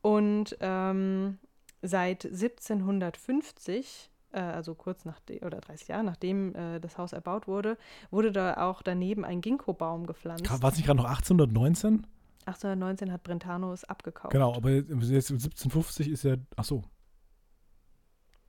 [0.00, 1.38] und ähm,
[1.82, 7.76] seit 1750, äh, also kurz nach oder 30 Jahre nachdem äh, das Haus erbaut wurde,
[8.10, 10.48] wurde da auch daneben ein Ginkgo-Baum gepflanzt.
[10.50, 12.06] War es nicht gerade noch 1819?
[12.46, 14.32] 1819 hat Brentano es abgekauft.
[14.32, 16.36] Genau, aber jetzt 1750 ist ja.
[16.56, 16.82] Ach so.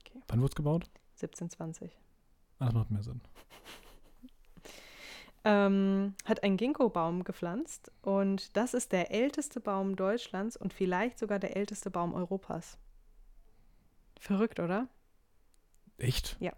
[0.00, 0.20] Okay.
[0.26, 0.90] Wann wurde es gebaut?
[1.22, 1.96] 1720.
[2.58, 3.20] Ah, das macht mehr Sinn.
[5.44, 11.38] ähm, hat einen Ginkgo-Baum gepflanzt und das ist der älteste Baum Deutschlands und vielleicht sogar
[11.38, 12.78] der älteste Baum Europas.
[14.18, 14.88] Verrückt, oder?
[15.98, 16.36] Echt?
[16.40, 16.52] Ja.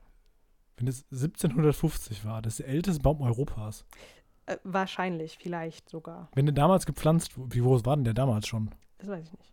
[0.77, 3.85] Wenn es 1750 war, das ist der älteste Baum Europas.
[4.47, 6.29] Äh, wahrscheinlich, vielleicht sogar.
[6.35, 8.71] Wenn der damals gepflanzt, wie groß war denn der damals schon?
[8.99, 9.53] Das weiß ich nicht.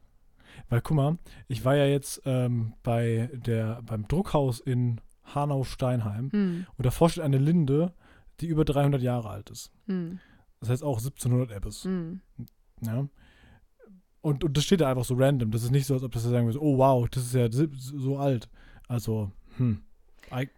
[0.70, 1.18] Weil guck mal,
[1.48, 6.68] ich war ja jetzt ähm, bei der, beim Druckhaus in Hanau-Steinheim Hm.
[6.78, 7.94] und davor steht eine Linde,
[8.44, 9.72] die über 300 Jahre alt ist.
[9.88, 10.20] Hm.
[10.60, 11.84] Das heißt auch 1700 Ebbes.
[11.84, 12.22] Hm.
[12.82, 13.08] Ja.
[14.22, 15.52] Und, und das steht da einfach so random.
[15.52, 18.18] Das ist nicht so, als ob das sagen würde, oh wow, das ist ja so
[18.18, 18.50] alt.
[18.88, 19.82] Also, hm.
[20.32, 20.50] I-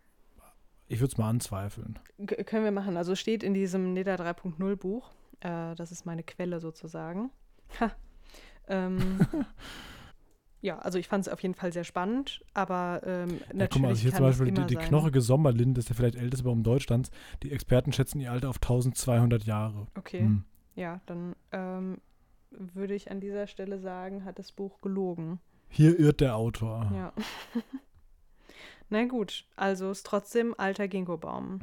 [0.88, 1.98] Ich würde es mal anzweifeln.
[2.28, 2.98] K können wir machen.
[2.98, 5.12] Also steht in diesem NEDA 3.0 Buch.
[5.40, 7.32] Äh, das ist meine Quelle sozusagen.
[7.80, 7.92] Ha.
[8.68, 9.20] Ähm,
[10.66, 13.82] ja, also ich fand es auf jeden Fall sehr spannend, aber ähm, natürlich Ja, guck
[13.84, 17.12] mal, also hier zum Beispiel die, die knochige Sommerlinde ist der vielleicht älteste Baum Deutschlands.
[17.44, 19.88] Die Experten schätzen ihr Alter auf 1200 Jahre.
[19.98, 20.22] Okay.
[20.22, 20.44] Hm.
[20.76, 22.00] Ja, dann ähm,
[22.52, 25.40] würde ich an dieser Stelle sagen, hat das Buch gelogen.
[25.70, 26.92] Hier irrt der Autor.
[26.94, 27.14] Ja.
[28.90, 31.62] Na gut, also ist trotzdem alter Ginkgo-Baum.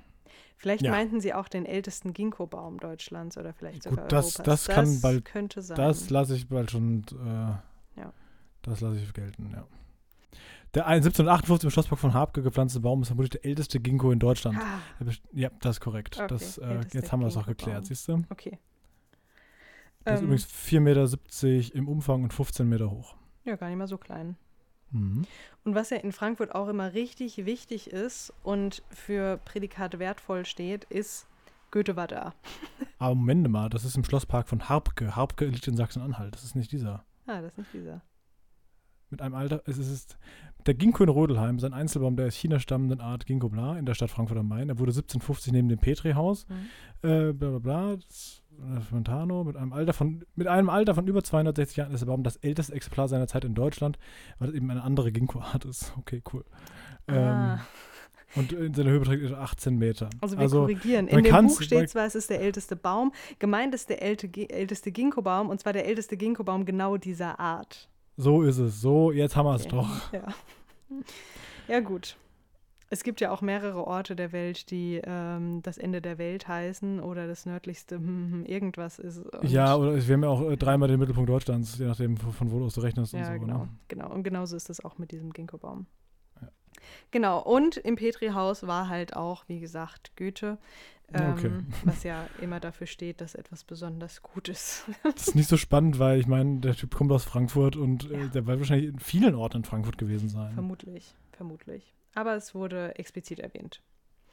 [0.56, 0.90] Vielleicht Ja.
[0.92, 4.64] meinten sie auch den ältesten Ginkgo-Baum Deutschlands oder vielleicht Gut, sogar das- Europas.
[4.64, 5.76] das kann bald- könnte sein.
[5.76, 7.04] Das lasse ich bald schon.
[7.12, 7.54] Äh.
[8.62, 9.66] Das lasse ich gelten, ja.
[10.74, 14.18] Der ein- 1758 im Schlosspark von Habke gepflanzte Baum ist vermutlich der älteste Ginkgo in
[14.18, 14.56] Deutschland.
[14.58, 14.78] ah,
[15.32, 16.16] Ja, das ist korrekt.
[16.16, 18.22] Okay, das, äh, jetzt haben wir das auch geklärt, siehst du?
[18.30, 18.58] okay.
[20.06, 23.14] Der ist Ähm, übrigens 4,70 Meter im Umfang und 15 Meter hoch.
[23.44, 24.36] ja, gar nicht mal so klein.
[24.90, 25.24] Mhm.
[25.64, 30.84] Und was ja in Frankfurt auch immer richtig wichtig ist und für Prädikat wertvoll steht,
[30.84, 31.26] ist
[31.70, 32.34] Goethe war da.
[32.98, 35.16] Aber Moment mal, das ist im Schlosspark von Harbke.
[35.16, 36.34] Harbke liegt in Sachsen-Anhalt.
[36.34, 37.04] Das ist nicht dieser.
[37.26, 38.02] Ah, das ist nicht dieser.
[39.12, 40.16] Mit einem Alter, es ist
[40.66, 43.92] der Ginkgo in Rödelheim, sein Einzelbaum der aus China stammenden Art Ginkgo bla in der
[43.92, 44.70] Stadt Frankfurt am Main.
[44.70, 47.08] Er wurde 1750 neben dem Petri-Haus, Mhm.
[47.10, 48.42] äh, bla bla bla, das,
[48.88, 52.22] Fontano, mit einem Alter von mit einem Alter von über 260 Jahren ist der Baum
[52.22, 53.98] das älteste Exemplar seiner Zeit in Deutschland,
[54.38, 55.92] weil es eben eine andere Ginkgo-Art ist.
[55.98, 56.44] Okay, cool.
[57.06, 57.54] Ah.
[57.54, 57.60] Ähm,
[58.34, 60.08] und in seiner Höhe beträgt er 18 Meter.
[60.22, 61.04] Also wir korrigieren.
[61.06, 64.26] man In dem Buch steht zwar, es ist der älteste Baum, gemeint ist der älte,
[64.48, 67.90] älteste Ginkgo-Baum und zwar der älteste Ginkgo-Baum genau dieser Art.
[68.16, 68.80] So ist es.
[68.80, 69.76] So, jetzt haben wir es Okay.
[69.76, 70.12] doch.
[70.12, 70.26] Ja.
[71.68, 72.16] ja, gut.
[72.90, 77.00] Es gibt ja auch mehrere Orte der Welt, die ähm, das Ende der Welt heißen
[77.00, 79.22] oder das nördlichste hm, hm, irgendwas ist.
[79.42, 82.62] Ja, oder wir haben ja auch äh, dreimal den Mittelpunkt Deutschlands, je nachdem, von wo
[82.62, 83.40] aus du rechnest Ja, und so.
[83.46, 83.68] genau, Ne?
[83.88, 84.10] genau.
[84.12, 85.86] Und genauso ist es auch mit diesem Ginkgo-Baum.
[86.42, 86.48] Ja.
[87.12, 90.58] Genau, und im Petri-Haus war halt auch, wie gesagt, Goethe,
[91.14, 91.50] ähm, Okay.
[91.84, 94.84] was ja immer dafür steht, dass etwas besonders gut ist.
[95.04, 98.20] Das ist nicht so spannend, weil ich meine, der Typ kommt aus Frankfurt und äh,
[98.20, 98.26] Ja.
[98.28, 100.52] der wird wahrscheinlich in vielen Orten in Frankfurt gewesen sein.
[100.54, 101.94] vermutlich, vermutlich.
[102.14, 103.80] Aber es wurde explizit erwähnt.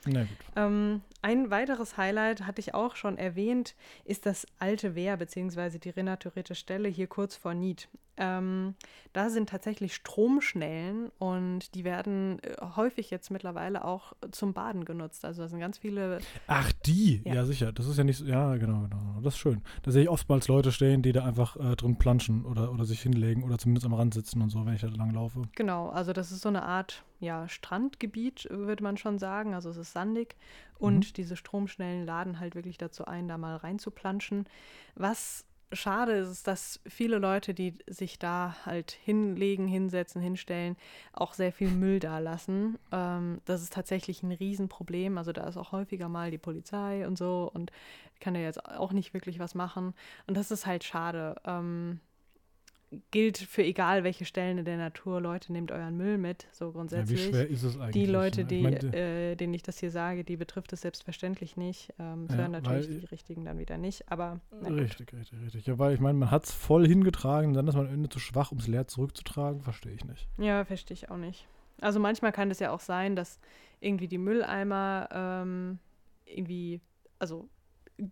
[0.05, 0.29] Na gut.
[0.55, 5.77] Ähm, ein weiteres Highlight hatte ich auch schon erwähnt, ist das alte Wehr bzw.
[5.79, 7.89] die renaturierte Stelle hier kurz vor Nied.
[8.21, 8.75] Ähm,
[9.13, 15.23] da sind tatsächlich Stromschnellen und die werden äh, häufig jetzt mittlerweile auch zum Baden genutzt.
[15.23, 16.19] Also da sind ganz viele.
[16.47, 17.21] Ach, die?
[17.25, 17.45] Ja, Ja.
[17.45, 17.71] sicher.
[17.71, 18.25] Das ist ja nicht so.
[18.25, 19.21] Ja, genau, genau.
[19.23, 19.61] Das ist schön.
[19.83, 23.01] Da sehe ich oftmals Leute stehen, die da einfach äh, drin planschen oder, oder sich
[23.01, 25.41] hinlegen oder zumindest am Rand sitzen und so, wenn ich da lang laufe.
[25.55, 29.53] Genau, also das ist so eine Art ja, Strandgebiet, würde man schon sagen.
[29.53, 30.35] Also es ist sandig
[30.77, 34.45] und diese Stromschnellen laden halt wirklich dazu ein, da mal reinzuplanschen.
[34.95, 40.77] Was schade ist, ist, dass viele Leute, die sich da halt hinlegen, hinsetzen, hinstellen,
[41.13, 42.77] auch sehr viel Müll da lassen.
[42.91, 45.17] Ähm, das ist tatsächlich ein Riesenproblem.
[45.17, 47.71] Also da ist auch häufiger mal die Polizei und so und
[48.19, 49.93] kann ja jetzt auch nicht wirklich was machen.
[50.27, 51.35] Und das ist halt schade.
[51.45, 51.99] Ähm,
[53.11, 55.21] gilt für egal welche Stellen in der Natur.
[55.21, 57.25] Leute, nehmt euren Müll mit, so Ja, wie grundsätzlich.
[57.25, 57.91] schwer ist es eigentlich?
[57.93, 58.47] die Leute, ne?
[58.47, 61.93] die, Ich mein, äh, denen ich das hier sage, die betrifft es selbstverständlich nicht.
[61.99, 64.79] Ähm, Ja, hören natürlich die richtigen dann wieder nicht, aber na gut.
[64.79, 65.65] Richtig, richtig, richtig.
[65.67, 68.19] Ja, weil ich meine, man hat es voll hingetragen, dann ist man am Ende zu
[68.19, 70.27] schwach, um es leer zurückzutragen, verstehe ich nicht.
[70.39, 71.47] Ja, verstehe ich auch nicht.
[71.81, 73.39] Also manchmal kann es ja auch sein, dass
[73.79, 75.79] irgendwie die Mülleimer ähm,
[76.25, 76.81] irgendwie,
[77.19, 77.47] also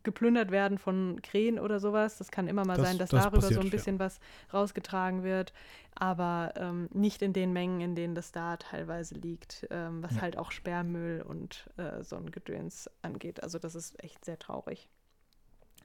[0.04, 2.18] geplündert werden von Krähen oder sowas.
[2.18, 3.72] Das kann immer mal Das- sein, dass das darüber so passiert, ein ja.
[3.72, 4.20] bisschen was
[4.54, 5.54] rausgetragen wird,
[5.96, 10.22] aber ähm, nicht in den Mengen, in denen das da teilweise liegt, ähm, was Ja.
[10.22, 13.42] halt auch Sperrmüll und äh, so ein Gedöns angeht.
[13.44, 14.90] Also das ist echt sehr traurig.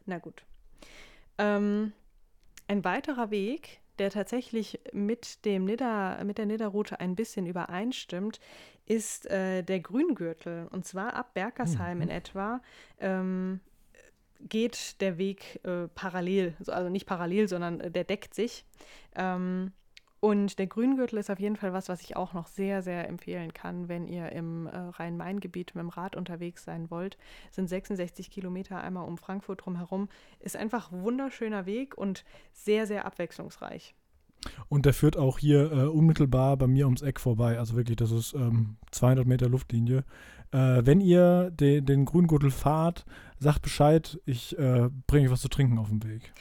[0.06, 0.44] Na gut.
[1.38, 1.92] Ähm,
[2.68, 8.40] ein weiterer Weg, der tatsächlich mit, dem Nidda, mit der Nidda-Route ein bisschen übereinstimmt,
[8.86, 10.66] ist äh, der Grüngürtel.
[10.70, 12.60] Und zwar ab Berkersheim in etwa
[12.98, 13.60] ähm,
[14.48, 18.64] geht der Weg äh, parallel, so- also nicht parallel, sondern äh, der deckt sich.
[19.14, 19.72] Ähm,
[20.20, 23.52] und der Grüngürtel ist auf jeden Fall was, was ich auch noch sehr, sehr empfehlen
[23.52, 27.18] kann, wenn ihr im äh, Rhein-Main-Gebiet mit dem Rad unterwegs sein wollt.
[27.50, 30.08] Sind 66 Kilometer einmal um Frankfurt drumherum.
[30.38, 33.96] Ist einfach ein wunderschöner Weg und sehr, sehr abwechslungsreich.
[34.68, 37.58] Und der führt auch hier äh, unmittelbar bei mir ums Eck vorbei.
[37.58, 40.04] Also wirklich, das ist ähm, 200 Meter Luftlinie.
[40.52, 43.04] Äh, wenn ihr de den Grüngürtel fahrt,
[43.38, 46.32] sagt Bescheid, ich äh, bringe euch was zu trinken auf dem Weg.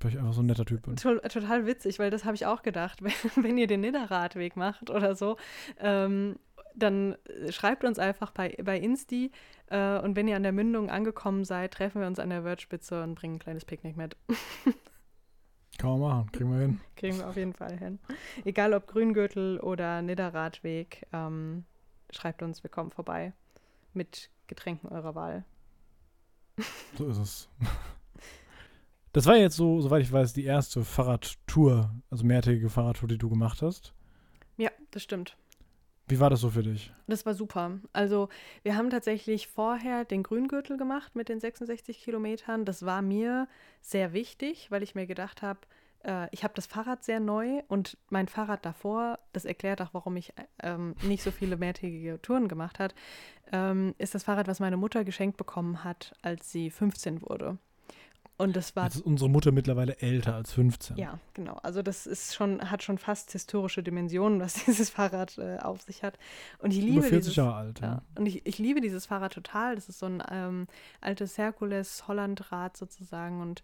[0.00, 0.96] Weil ich einfach so ein netter Typ bin.
[0.96, 3.02] To total witzig, weil das habe ich auch gedacht.
[3.02, 5.36] Wenn, wenn ihr den Nidderradweg macht oder so,
[5.78, 6.36] ähm,
[6.74, 9.30] dann äh, schreibt uns einfach bei, bei Insti
[9.66, 13.02] äh, und wenn ihr an der Mündung angekommen seid, treffen wir uns an der Wörthspitze
[13.02, 14.16] und bringen ein kleines Picknick mit.
[15.78, 16.80] Kann man machen, kriegen wir hin.
[16.96, 17.98] Kriegen wir auf jeden Fall hin.
[18.44, 21.64] Egal ob Grüngürtel oder Nidderradweg, ähm,
[22.10, 23.32] schreibt uns, wir kommen vorbei
[23.94, 25.44] mit Getränken eurer Wahl.
[26.96, 27.48] So ist es.
[29.12, 33.28] Das war jetzt so, soweit ich weiß, die erste Fahrradtour, also mehrtägige Fahrradtour, die du
[33.28, 33.92] gemacht hast.
[34.56, 35.36] Ja, das stimmt.
[36.06, 36.92] Wie war das so für dich?
[37.08, 37.78] Das war super.
[37.92, 38.28] Also
[38.62, 42.64] wir haben tatsächlich vorher den Grüngürtel gemacht mit den 66 Kilometern.
[42.64, 43.48] Das war mir
[43.80, 45.60] sehr wichtig, weil ich mir gedacht habe,
[46.04, 50.16] äh, ich habe das Fahrrad sehr neu und mein Fahrrad davor, das erklärt auch, warum
[50.16, 50.32] ich
[50.62, 52.94] ähm, nicht so viele mehrtägige Touren gemacht hat,
[53.52, 57.58] ähm, ist das Fahrrad, was meine Mutter geschenkt bekommen hat, als sie 15 wurde.
[58.40, 60.96] Und das war Jetzt ist unsere Mutter mittlerweile älter als 15.
[60.96, 61.58] ja, genau.
[61.62, 66.02] Also das ist schon, hat schon fast historische Dimensionen, was dieses Fahrrad äh, auf sich
[66.02, 66.18] hat.
[66.58, 67.80] Und ich liebe Über 40 dieses, Jahre alt.
[67.80, 67.86] ja.
[67.86, 68.02] Ja.
[68.14, 69.74] Und ich, ich liebe dieses Fahrrad total.
[69.74, 70.68] Das ist so ein ähm,
[71.02, 73.62] altes Herkules-Hollandrad sozusagen und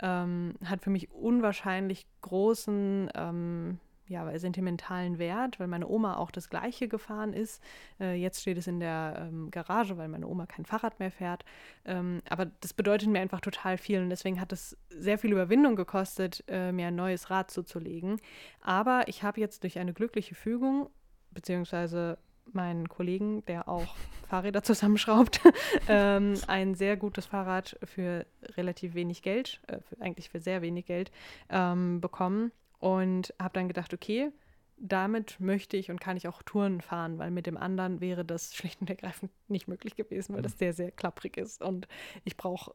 [0.00, 6.50] ähm, hat für mich unwahrscheinlich großen ähm, ja, sentimentalen Wert, weil meine Oma auch das
[6.50, 7.62] gleiche gefahren ist.
[7.98, 11.44] Äh, jetzt steht es in der ähm, Garage, weil meine Oma kein Fahrrad mehr fährt.
[11.84, 15.76] Ähm, aber das bedeutet mir einfach total viel und deswegen hat es sehr viel Überwindung
[15.76, 18.20] gekostet, äh, mir ein neues Rad zuzulegen.
[18.60, 20.90] Aber ich habe jetzt durch eine glückliche Fügung,
[21.30, 22.18] beziehungsweise
[22.52, 23.96] meinen Kollegen, der auch
[24.28, 25.40] Fahrräder zusammenschraubt,
[25.88, 30.84] ähm, ein sehr gutes Fahrrad für relativ wenig Geld, äh, für, eigentlich für sehr wenig
[30.84, 31.10] Geld,
[31.48, 32.52] ähm, bekommen
[32.84, 34.30] und habe dann gedacht, okay,
[34.76, 38.54] damit möchte ich und kann ich auch Touren fahren, weil mit dem anderen wäre das
[38.54, 41.88] schlicht und ergreifend nicht möglich gewesen, weil das sehr, sehr klapprig ist und
[42.24, 42.74] ich brauche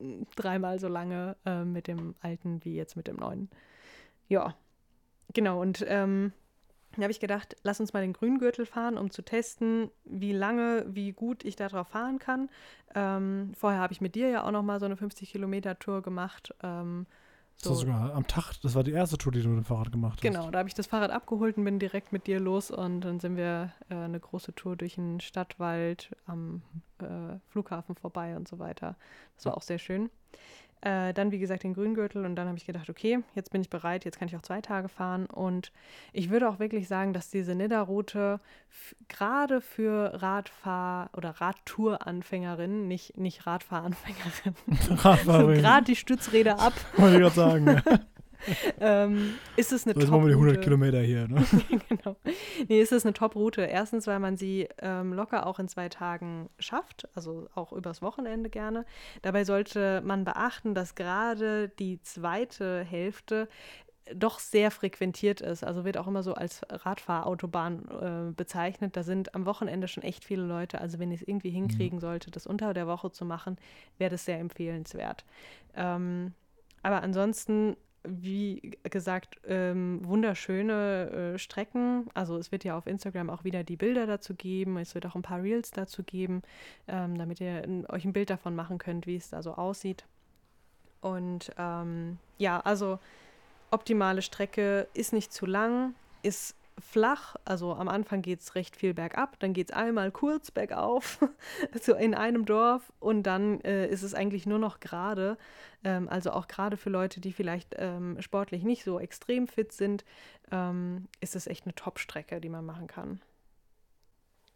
[0.00, 3.50] äh, dreimal so lange äh, mit dem alten wie jetzt mit dem neuen.
[4.26, 4.54] Ja,
[5.34, 6.32] genau und ähm,
[6.92, 10.86] dann habe ich gedacht, lass uns mal den Grüngürtel fahren, um zu testen, wie lange,
[10.88, 12.48] wie gut ich darauf fahren kann.
[12.94, 16.00] Ähm, vorher habe ich mit dir ja auch noch mal so eine 50 Kilometer Tour
[16.00, 16.54] gemacht.
[16.62, 17.04] Ähm,
[17.62, 19.90] Das war sogar am Tag, das war die erste Tour, die du mit dem Fahrrad
[19.90, 20.22] gemacht hast.
[20.22, 23.18] Genau, da habe ich das Fahrrad abgeholt und bin direkt mit dir los und dann
[23.18, 26.62] sind wir äh, eine große Tour durch den Stadtwald am
[26.98, 28.96] äh, Flughafen vorbei und so weiter.
[29.36, 30.10] Das war auch sehr schön.
[30.82, 33.70] Äh, dann, wie gesagt, den Grüngürtel und dann habe ich gedacht, okay, jetzt bin ich
[33.70, 35.26] bereit, jetzt kann ich auch zwei Tage fahren.
[35.26, 35.72] Und
[36.12, 38.40] ich würde auch wirklich sagen, dass diese Nidda-Route
[39.08, 44.56] gerade für Radfahr- oder Radtour-Anfängerinnen, nicht, nicht Radfahranfängerinnen,
[45.02, 47.66] Radfahrerin, gerade die Stützräder ab, wollte ich gerade sagen.
[47.66, 47.82] ja.
[48.80, 50.64] ähm, ist es eine So, jetzt machen wir die 100 Top-Route.
[50.64, 51.28] Kilometer hier.
[51.28, 51.44] Ne?
[51.88, 52.16] genau.
[52.68, 53.62] Nee, ist es eine Top-Route.
[53.62, 58.50] Erstens, weil man sie ähm, locker auch in zwei Tagen schafft, also auch übers Wochenende
[58.50, 58.84] gerne.
[59.22, 63.48] Dabei sollte man beachten, dass gerade die zweite Hälfte
[64.14, 65.64] doch sehr frequentiert ist.
[65.64, 67.88] Also wird auch immer so als Radfahrautobahn
[68.30, 68.96] äh, bezeichnet.
[68.96, 70.80] Da sind am Wochenende schon echt viele Leute.
[70.80, 73.56] Also wenn ich es irgendwie hinkriegen sollte, das unter der Woche zu machen,
[73.98, 75.24] wäre das sehr empfehlenswert.
[75.74, 76.32] Ähm,
[76.82, 77.76] aber ansonsten,
[78.08, 82.08] wie gesagt, ähm, wunderschöne äh, Strecken.
[82.14, 84.76] Also es wird ja auf Instagram auch wieder die Bilder dazu geben.
[84.78, 86.42] Es wird auch ein paar Reels dazu geben,
[86.88, 90.04] ähm, damit ihr n- euch ein Bild davon machen könnt, wie es da so aussieht.
[91.00, 92.98] Und ähm, ja, also
[93.70, 97.36] optimale Strecke ist nicht zu lang, ist flach.
[97.44, 101.18] Also am Anfang geht es recht viel bergab, dann geht es einmal kurz bergauf
[101.80, 105.38] so in einem Dorf und dann äh, ist es eigentlich nur noch gerade.
[105.84, 110.04] Ähm, also auch gerade für Leute, die vielleicht ähm, sportlich nicht so extrem fit sind,
[110.50, 113.20] ähm, ist es echt eine Top-Strecke, die man machen kann.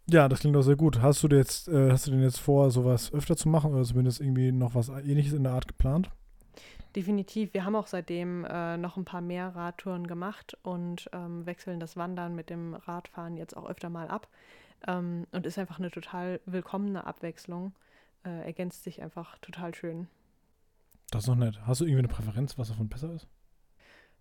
[0.08, 1.00] Ja, das klingt doch sehr gut.
[1.00, 3.84] Hast du dir jetzt, äh, hast du denn jetzt vor, sowas öfter zu machen oder
[3.84, 6.10] zumindest irgendwie noch was ähnliches in der Art geplant?
[6.96, 7.54] Definitiv.
[7.54, 11.96] Wir haben auch seitdem äh, noch ein paar mehr Radtouren gemacht und ähm, wechseln das
[11.96, 14.28] Wandern mit dem Radfahren jetzt auch öfter mal ab.
[14.88, 17.72] Ähm, und ist einfach eine total willkommene Abwechslung.
[18.24, 20.08] Äh, ergänzt sich einfach total schön.
[21.10, 21.60] Das ist doch nett.
[21.64, 23.28] Hast du irgendwie eine Präferenz, was davon besser ist?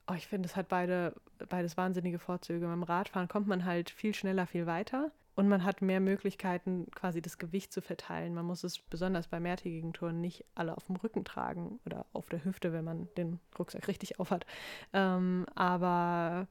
[0.10, 1.14] Oh, ich finde, es hat beide,
[1.50, 2.66] beides wahnsinnige Vorzüge.
[2.66, 7.22] Beim Radfahren kommt man halt viel schneller, viel weiter und man hat mehr Möglichkeiten, quasi
[7.22, 8.34] das Gewicht zu verteilen.
[8.34, 12.28] Man muss es besonders bei mehrtägigen Touren nicht alle auf dem Rücken tragen oder auf
[12.28, 14.46] der Hüfte, wenn man den Rucksack richtig aufhat.
[14.94, 16.48] Ähm, aber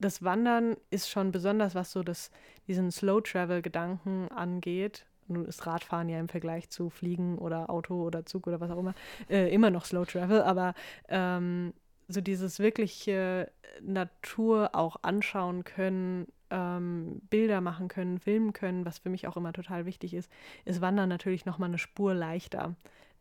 [0.00, 2.30] das Wandern ist schon besonders, was so das,
[2.66, 5.06] diesen Slow-Travel-Gedanken angeht.
[5.28, 8.78] Nun ist Radfahren ja im Vergleich zu Fliegen oder Auto oder Zug oder was auch
[8.78, 8.94] immer
[9.28, 10.74] äh, immer noch Slow-Travel, aber
[11.08, 11.72] ähm,
[12.12, 13.50] so dieses wirkliche
[13.80, 19.52] Natur auch anschauen können, ähm, Bilder machen können, filmen können, was für mich auch immer
[19.52, 20.30] total wichtig ist,
[20.64, 22.74] ist Wandern natürlich nochmal eine Spur leichter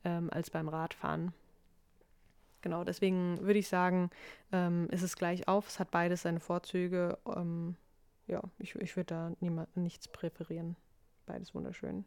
[0.03, 1.33] ähm, als beim Radfahren.
[2.61, 4.09] Genau, deswegen würde ich sagen,
[4.51, 5.67] ähm, ist es gleich auf.
[5.67, 7.17] Es hat beides seine Vorzüge.
[7.25, 7.75] Ähm,
[8.27, 10.75] ja, ich, ich würde da niema- nichts präferieren.
[11.25, 12.05] Beides wunderschön.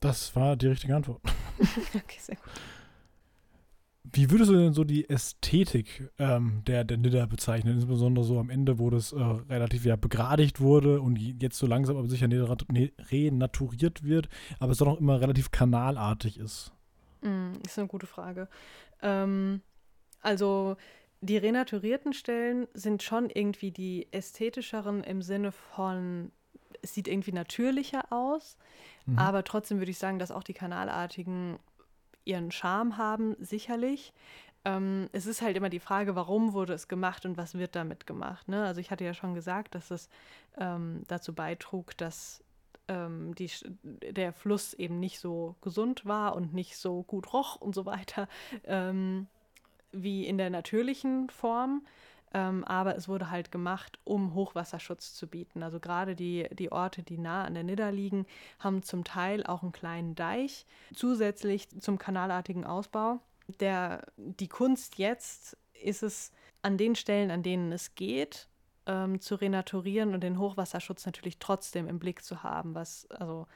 [0.00, 1.22] Das war die richtige Antwort.
[1.94, 2.52] okay, sehr gut.
[4.12, 7.74] Wie würdest du denn so die Ästhetik ähm, der, der Nidda bezeichnen?
[7.74, 11.96] Insbesondere so am Ende, wo das äh, relativ ja begradigt wurde und jetzt so langsam
[11.96, 14.28] aber sicher ne- renaturiert wird,
[14.58, 16.70] aber es doch noch immer relativ kanalartig ist.
[17.22, 18.48] Mm, ist eine gute Frage.
[19.00, 19.62] Ähm,
[20.20, 20.76] also
[21.22, 26.30] die renaturierten Stellen sind schon irgendwie die ästhetischeren im Sinne von,
[26.82, 28.58] es sieht irgendwie natürlicher aus,
[29.06, 29.18] Mhm.
[29.18, 31.58] aber trotzdem würde ich sagen, dass auch die kanalartigen
[32.24, 34.12] ihren Charme haben, sicherlich.
[34.64, 38.06] Ähm, es ist halt immer die Frage, warum wurde es gemacht und was wird damit
[38.06, 38.48] gemacht.
[38.48, 38.64] Ne?
[38.64, 40.08] Also ich hatte ja schon gesagt, dass es
[40.58, 42.42] ähm, dazu beitrug, dass
[42.88, 43.50] ähm, die,
[43.82, 48.28] der Fluss eben nicht so gesund war und nicht so gut roch und so weiter
[48.64, 49.26] ähm,
[49.92, 51.86] wie in der natürlichen Form.
[52.34, 55.62] Ähm, aber es wurde halt gemacht, um Hochwasserschutz zu bieten.
[55.62, 58.26] Also gerade die, die Orte, die nah an der Nidda liegen,
[58.58, 63.20] haben zum Teil auch einen kleinen Deich zusätzlich zum kanalartigen Ausbau.
[63.60, 66.32] Der, die Kunst jetzt ist es,
[66.62, 68.48] an den Stellen, an denen es geht,
[68.86, 73.46] ähm, zu renaturieren und den Hochwasserschutz natürlich trotzdem im Blick zu haben, was also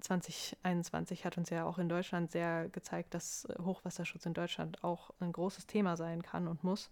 [0.00, 5.10] 2021 hat uns ja auch in Deutschland sehr gezeigt, dass äh, Hochwasserschutz in Deutschland auch
[5.20, 6.90] ein großes Thema sein kann und muss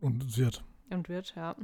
[0.00, 0.62] Und, wird.
[0.90, 1.56] und wird, ja.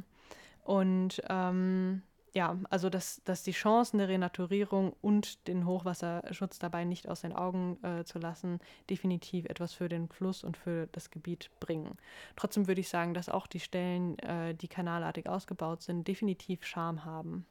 [0.62, 2.02] Und ähm,
[2.34, 7.32] ja, also dass, dass die Chancen der Renaturierung und den Hochwasserschutz dabei nicht aus den
[7.32, 8.58] Augen äh, zu lassen,
[8.90, 11.96] definitiv etwas für den Fluss und für das Gebiet bringen.
[12.34, 17.04] Trotzdem würde ich sagen, dass auch die Stellen, äh, die kanalartig ausgebaut sind, definitiv Charme
[17.04, 17.46] haben.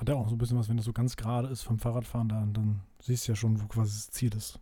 [0.00, 2.30] Hat ja auch so ein bisschen was, wenn das so ganz gerade ist vom Fahrradfahren,
[2.30, 4.58] dann, dann siehst du ja schon, wo quasi das Ziel ist.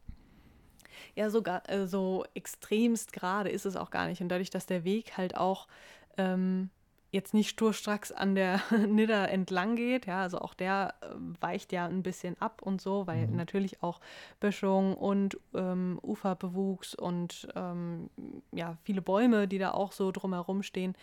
[1.14, 4.20] Ja, sogar äh, so extremst gerade ist es auch gar nicht.
[4.20, 5.68] Und dadurch, dass der Weg halt auch
[6.16, 6.70] ähm,
[7.12, 11.06] jetzt nicht sturstracks an der Nidda entlang geht, ja, also auch der äh,
[11.40, 13.36] weicht ja ein bisschen ab und so, weil Mhm.
[13.36, 14.00] natürlich auch
[14.40, 18.10] Böschung und ähm, Uferbewuchs und ähm,
[18.50, 20.96] ja, viele Bäume, die da auch so drumherum stehen,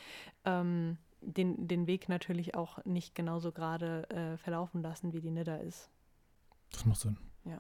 [0.44, 5.58] ähm, den, den Weg natürlich auch nicht genauso gerade äh, verlaufen lassen, wie die Nidda
[5.58, 5.90] ist.
[6.72, 7.18] Das macht Sinn.
[7.46, 7.60] Ja.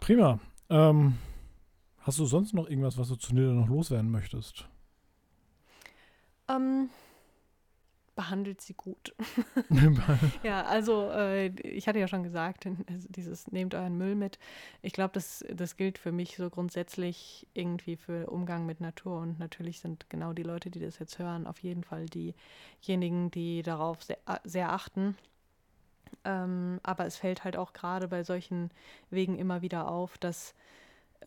[0.00, 0.38] Prima.
[0.68, 1.18] Ähm,
[2.00, 4.68] hast du sonst noch irgendwas, was du zu Nidda noch loswerden möchtest?
[6.48, 6.90] Ähm,
[8.20, 9.14] behandelt sie gut.
[10.42, 14.38] ja, also äh, ich hatte ja schon gesagt, also dieses nehmt euren Müll mit.
[14.82, 19.20] Ich glaube, das, das gilt für mich so grundsätzlich irgendwie für Umgang mit Natur.
[19.20, 23.62] Und natürlich sind genau die Leute, die das jetzt hören, auf jeden Fall diejenigen, die
[23.62, 25.16] darauf sehr, sehr achten.
[26.26, 28.70] Ähm, aber es fällt halt auch gerade bei solchen
[29.08, 30.54] Wegen immer wieder auf, dass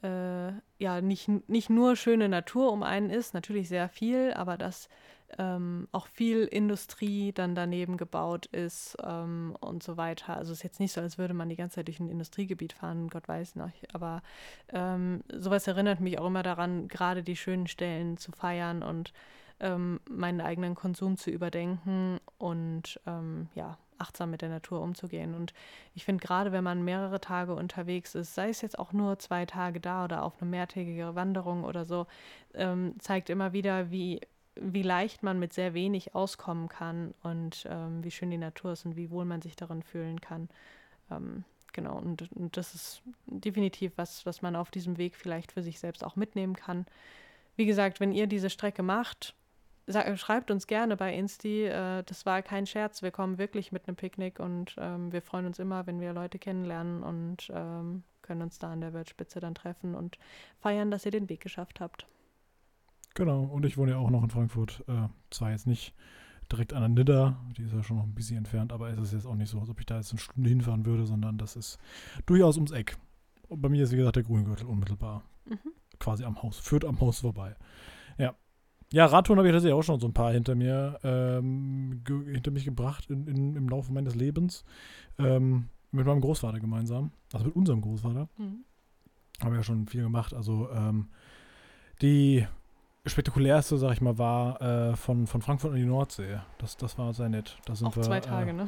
[0.03, 4.89] äh, ja nicht, nicht nur schöne Natur um einen ist, natürlich sehr viel, aber dass
[5.38, 10.38] ähm, auch viel Industrie dann daneben gebaut ist ähm, und so weiter.
[10.38, 12.73] Also es ist jetzt nicht so, als würde man die ganze Zeit durch ein Industriegebiet
[12.73, 13.71] fahren, Gott weiß noch.
[13.93, 14.21] Aber
[14.69, 19.13] ähm, sowas erinnert mich auch immer daran, gerade die schönen Stellen zu feiern und
[19.59, 25.34] ähm, meinen eigenen Konsum zu überdenken und ähm, ja, achtsam mit der Natur umzugehen.
[25.34, 25.53] Und
[25.95, 29.45] ich finde, gerade wenn man mehrere Tage unterwegs ist, sei es jetzt auch nur zwei
[29.45, 32.07] Tage da oder auf eine mehrtägige Wanderung oder so,
[32.53, 34.19] ähm, zeigt immer wieder, wie,
[34.55, 38.85] wie leicht man mit sehr wenig auskommen kann und ähm, wie schön die Natur ist
[38.85, 40.49] und wie wohl man sich darin fühlen kann.
[41.11, 45.63] Ähm, genau, und, und, das ist definitiv was, was man auf diesem Weg vielleicht für
[45.63, 46.85] sich selbst auch mitnehmen kann.
[47.55, 49.35] Wie gesagt, wenn ihr diese Strecke macht,
[50.15, 51.65] schreibt uns gerne bei Insti.
[51.65, 53.01] Äh, das war kein Scherz.
[53.01, 56.39] Wir kommen wirklich mit einem Picknick und ähm, wir freuen uns immer, wenn wir Leute
[56.39, 60.17] kennenlernen und ähm, können uns da an der Weltspitze dann treffen und
[60.59, 62.07] feiern, dass ihr den Weg geschafft habt.
[63.14, 64.84] Genau, und ich wohne ja auch noch in Frankfurt.
[64.88, 65.93] Äh, zwar jetzt nicht
[66.51, 69.14] direkt an der Nidda, die ist ja schon noch ein bisschen entfernt, aber es ist
[69.14, 71.55] jetzt auch nicht so, als ob ich da jetzt eine Stunde hinfahren würde, sondern das
[71.55, 71.80] ist
[72.26, 72.97] durchaus ums Eck.
[73.49, 75.24] Und bei mir ist, wie gesagt, der Grüngürtel unmittelbar.
[75.45, 75.57] Mhm.
[75.99, 77.55] Quasi am Haus, führt am Haus vorbei.
[78.18, 78.36] Ja,
[78.91, 82.66] ja, Radtouren habe ich tatsächlich auch schon so ein paar hinter mir, ähm, hinter mich
[82.66, 84.66] gebracht in, in, im Laufe meines Lebens.
[85.18, 87.11] Ähm, mit meinem Großvater gemeinsam.
[87.32, 88.28] Also mit unserem Großvater.
[88.38, 88.66] Mhm.
[89.41, 90.34] Haben wir ja schon viel gemacht.
[90.34, 91.07] Also ähm,
[92.01, 92.45] die
[93.05, 96.39] spektakulärste, sag ich mal, war äh, von, von Frankfurt an die Nordsee.
[96.57, 97.57] Das, das war sehr nett.
[97.65, 98.67] Da sind Auch wir, zwei Tage, äh, ne?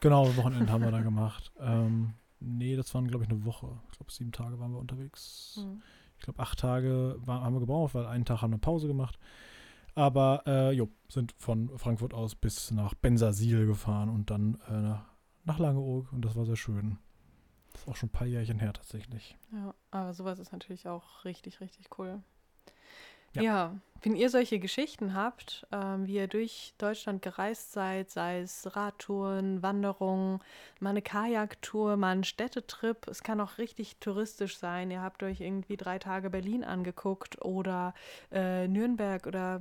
[0.00, 1.52] Genau, Wochenende haben wir da gemacht.
[1.60, 3.68] Ähm, nee, das waren, glaube ich, eine Woche.
[3.90, 5.60] Ich glaube, sieben Tage waren wir unterwegs.
[5.62, 5.82] Mhm.
[6.18, 9.18] Ich glaube, acht Tage war, haben wir gebraucht, weil einen Tag haben wir Pause gemacht.
[9.94, 15.04] Aber äh, jo, sind von Frankfurt aus bis nach Bensasil gefahren und dann äh, nach,
[15.44, 16.98] nach Langeoog und das war sehr schön.
[17.72, 19.36] Das ist auch schon ein paar Jährchen her tatsächlich.
[19.52, 22.22] Ja, aber sowas ist natürlich auch richtig, richtig cool.
[23.34, 23.42] Ja.
[23.42, 23.74] ja.
[24.02, 29.62] wenn ihr solche Geschichten habt, ähm, wie ihr durch Deutschland gereist seid, sei es Radtouren,
[29.62, 30.40] Wanderungen,
[30.80, 34.90] mal eine Kajaktour, mal ein Städtetrip, es kann auch richtig touristisch sein.
[34.90, 37.94] Ihr habt euch irgendwie drei Tage Berlin angeguckt oder
[38.32, 39.60] äh, Nürnberg oder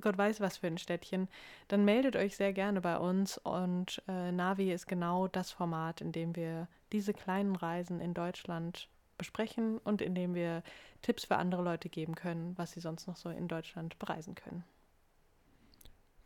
[0.00, 1.28] Gott weiß was für ein Städtchen,
[1.68, 6.12] dann meldet euch sehr gerne bei uns und äh, Navi ist genau das Format, in
[6.12, 8.88] dem wir diese kleinen Reisen in Deutschland
[9.22, 10.62] besprechen und indem wir
[11.00, 14.64] Tipps für andere Leute geben können, was sie sonst noch so in Deutschland bereisen können.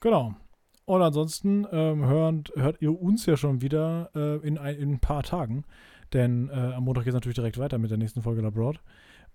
[0.00, 0.34] Genau.
[0.84, 5.00] Und ansonsten ähm, hört, hört ihr uns ja schon wieder äh, in, ein, in ein
[5.00, 5.64] paar Tagen.
[6.12, 8.80] Denn äh, am Montag geht es natürlich direkt weiter mit der nächsten Folge Labroad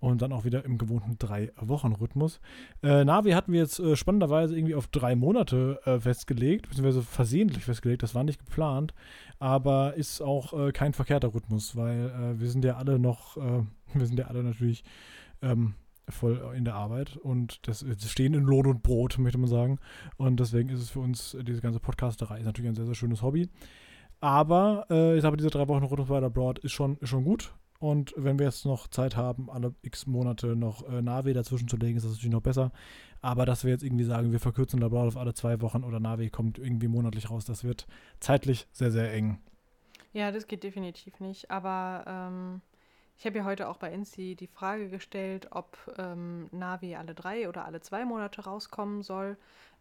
[0.02, 2.40] und dann auch wieder im gewohnten Drei-Wochen-Rhythmus.
[2.82, 7.64] Äh, Navi hatten wir jetzt äh, spannenderweise irgendwie auf drei Monate äh, festgelegt, beziehungsweise versehentlich
[7.64, 8.94] festgelegt, das war nicht geplant,
[9.38, 13.62] aber ist auch äh, kein verkehrter Rhythmus, weil äh, wir sind ja alle noch, äh,
[13.94, 14.82] wir sind ja alle natürlich
[15.40, 15.74] ähm,
[16.08, 19.78] voll in der Arbeit und das, das, stehen in Lohn und Brot, möchte man sagen.
[20.16, 23.22] Und deswegen ist es für uns, diese ganze Podcasterei ist natürlich ein sehr, sehr schönes
[23.22, 23.48] Hobby.
[24.20, 27.22] Aber äh, ich glaube, diese drei Wochen Rhythmus bei der Broad ist schon, ist schon
[27.24, 27.54] gut.
[27.82, 31.76] Und wenn wir jetzt noch Zeit haben, alle x Monate noch äh, Navi dazwischen zu
[31.76, 32.70] legen, ist das natürlich noch besser.
[33.22, 36.30] Aber dass wir jetzt irgendwie sagen, wir verkürzen Labral auf alle zwei Wochen oder Navi
[36.30, 37.88] kommt irgendwie monatlich raus, das wird
[38.20, 39.40] zeitlich sehr, sehr eng.
[40.12, 41.50] Ja, das geht definitiv nicht.
[41.50, 42.60] Aber ähm,
[43.18, 47.48] ich habe ja heute auch bei Insti die Frage gestellt, ob ähm, Navi alle drei
[47.48, 49.36] oder alle zwei Monate rauskommen soll.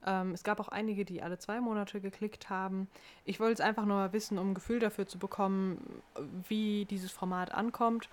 [0.06, 2.88] Ähm, es gab auch einige, die alle zwei Monate geklickt haben.
[3.26, 6.02] Ich wollte es einfach nur mal wissen, um ein Gefühl dafür zu bekommen,
[6.48, 8.10] wie dieses Format ankommt.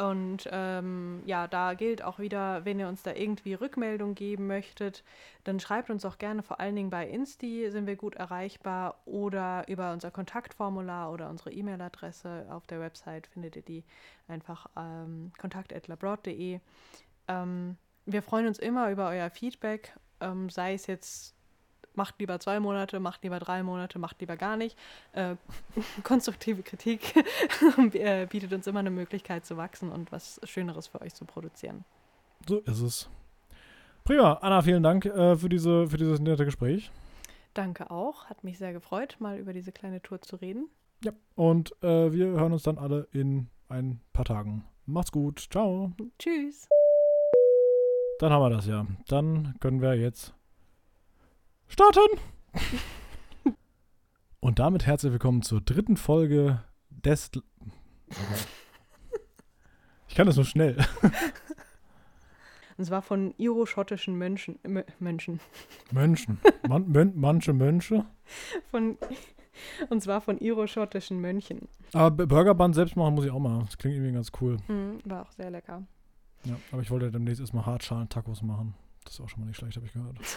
[0.00, 5.04] Und ähm, ja, da gilt auch wieder, wenn ihr uns da irgendwie Rückmeldung geben möchtet,
[5.44, 9.68] dann schreibt uns auch gerne, vor allen Dingen bei Insti sind wir gut erreichbar oder
[9.68, 13.84] über unser Kontaktformular oder unsere E-Mail-Adresse auf der Website findet ihr die
[14.26, 16.60] einfach ähm, kontakt.labroad.de.
[17.28, 17.76] Ähm,
[18.06, 21.34] wir freuen uns immer über euer Feedback ähm, sei es jetzt,
[21.94, 24.76] macht lieber zwei Monate, macht lieber drei Monate, macht lieber gar nicht.
[25.12, 25.36] Äh,
[26.02, 27.14] konstruktive Kritik
[27.94, 31.84] äh, bietet uns immer eine Möglichkeit zu wachsen und was Schöneres für euch zu produzieren.
[32.48, 33.10] So ist es.
[34.04, 34.34] Prima.
[34.40, 36.90] Anna, vielen Dank äh, für, diese, für dieses nette Gespräch.
[37.54, 38.26] Danke auch.
[38.26, 40.68] Hat mich sehr gefreut, mal über diese kleine Tour zu reden.
[41.04, 44.64] Ja, und äh, wir hören uns dann alle in ein paar Tagen.
[44.86, 45.46] Macht's gut.
[45.50, 45.92] Ciao.
[46.18, 46.68] Tschüss.
[48.20, 48.86] Dann haben wir das ja.
[49.08, 50.34] Dann können wir jetzt
[51.68, 52.00] starten.
[54.40, 57.30] Und damit herzlich willkommen zur dritten Folge des.
[60.06, 60.76] Ich kann das nur schnell.
[62.76, 64.58] Und zwar von iroschottischen Mönchen.
[64.64, 65.40] Mö- Mönchen.
[65.90, 66.38] Mönchen.
[66.68, 68.04] Man, Mön, manche Mönche.
[68.70, 68.98] Von,
[69.88, 71.68] und zwar von iroschottischen Mönchen.
[71.94, 73.60] Aber Burgerband selbst machen muss ich auch mal.
[73.64, 74.58] Das klingt irgendwie ganz cool.
[74.68, 75.84] Mhm, war auch sehr lecker.
[76.44, 78.74] Ja, aber ich wollte demnächst erstmal Hartschalen-Tacos machen.
[79.04, 80.16] Das ist auch schon mal nicht schlecht, habe ich gehört.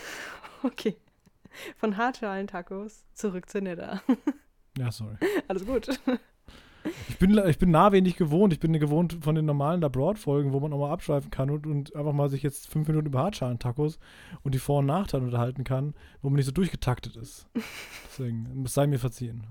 [0.65, 0.95] Okay.
[1.75, 4.01] Von Hartschalen-Tacos zurück zu Nidda.
[4.75, 5.17] Ja, sorry.
[5.47, 5.87] Alles gut.
[7.09, 8.53] Ich bin, ich bin nah wenig gewohnt.
[8.53, 11.95] Ich bin gewohnt von den normalen Labroad-Folgen, wo man auch mal abschweifen kann und, und
[11.95, 13.99] einfach mal sich jetzt fünf Minuten über Hartschalen-Tacos
[14.41, 17.47] und die Vor- und Nachteile unterhalten kann, wo man nicht so durchgetaktet ist.
[18.07, 19.45] Deswegen, es sei mir verziehen.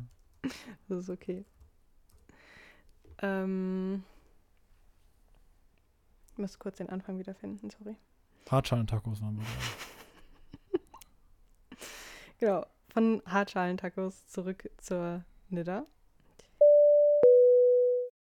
[0.88, 1.44] Das ist okay.
[3.22, 4.02] Ähm,
[6.32, 7.96] ich muss kurz den Anfang wiederfinden, sorry.
[8.50, 9.44] Hartschalen-Tacos waren wir.
[12.38, 15.86] Genau, von Hartschalen-Tacos zurück zur Nidda.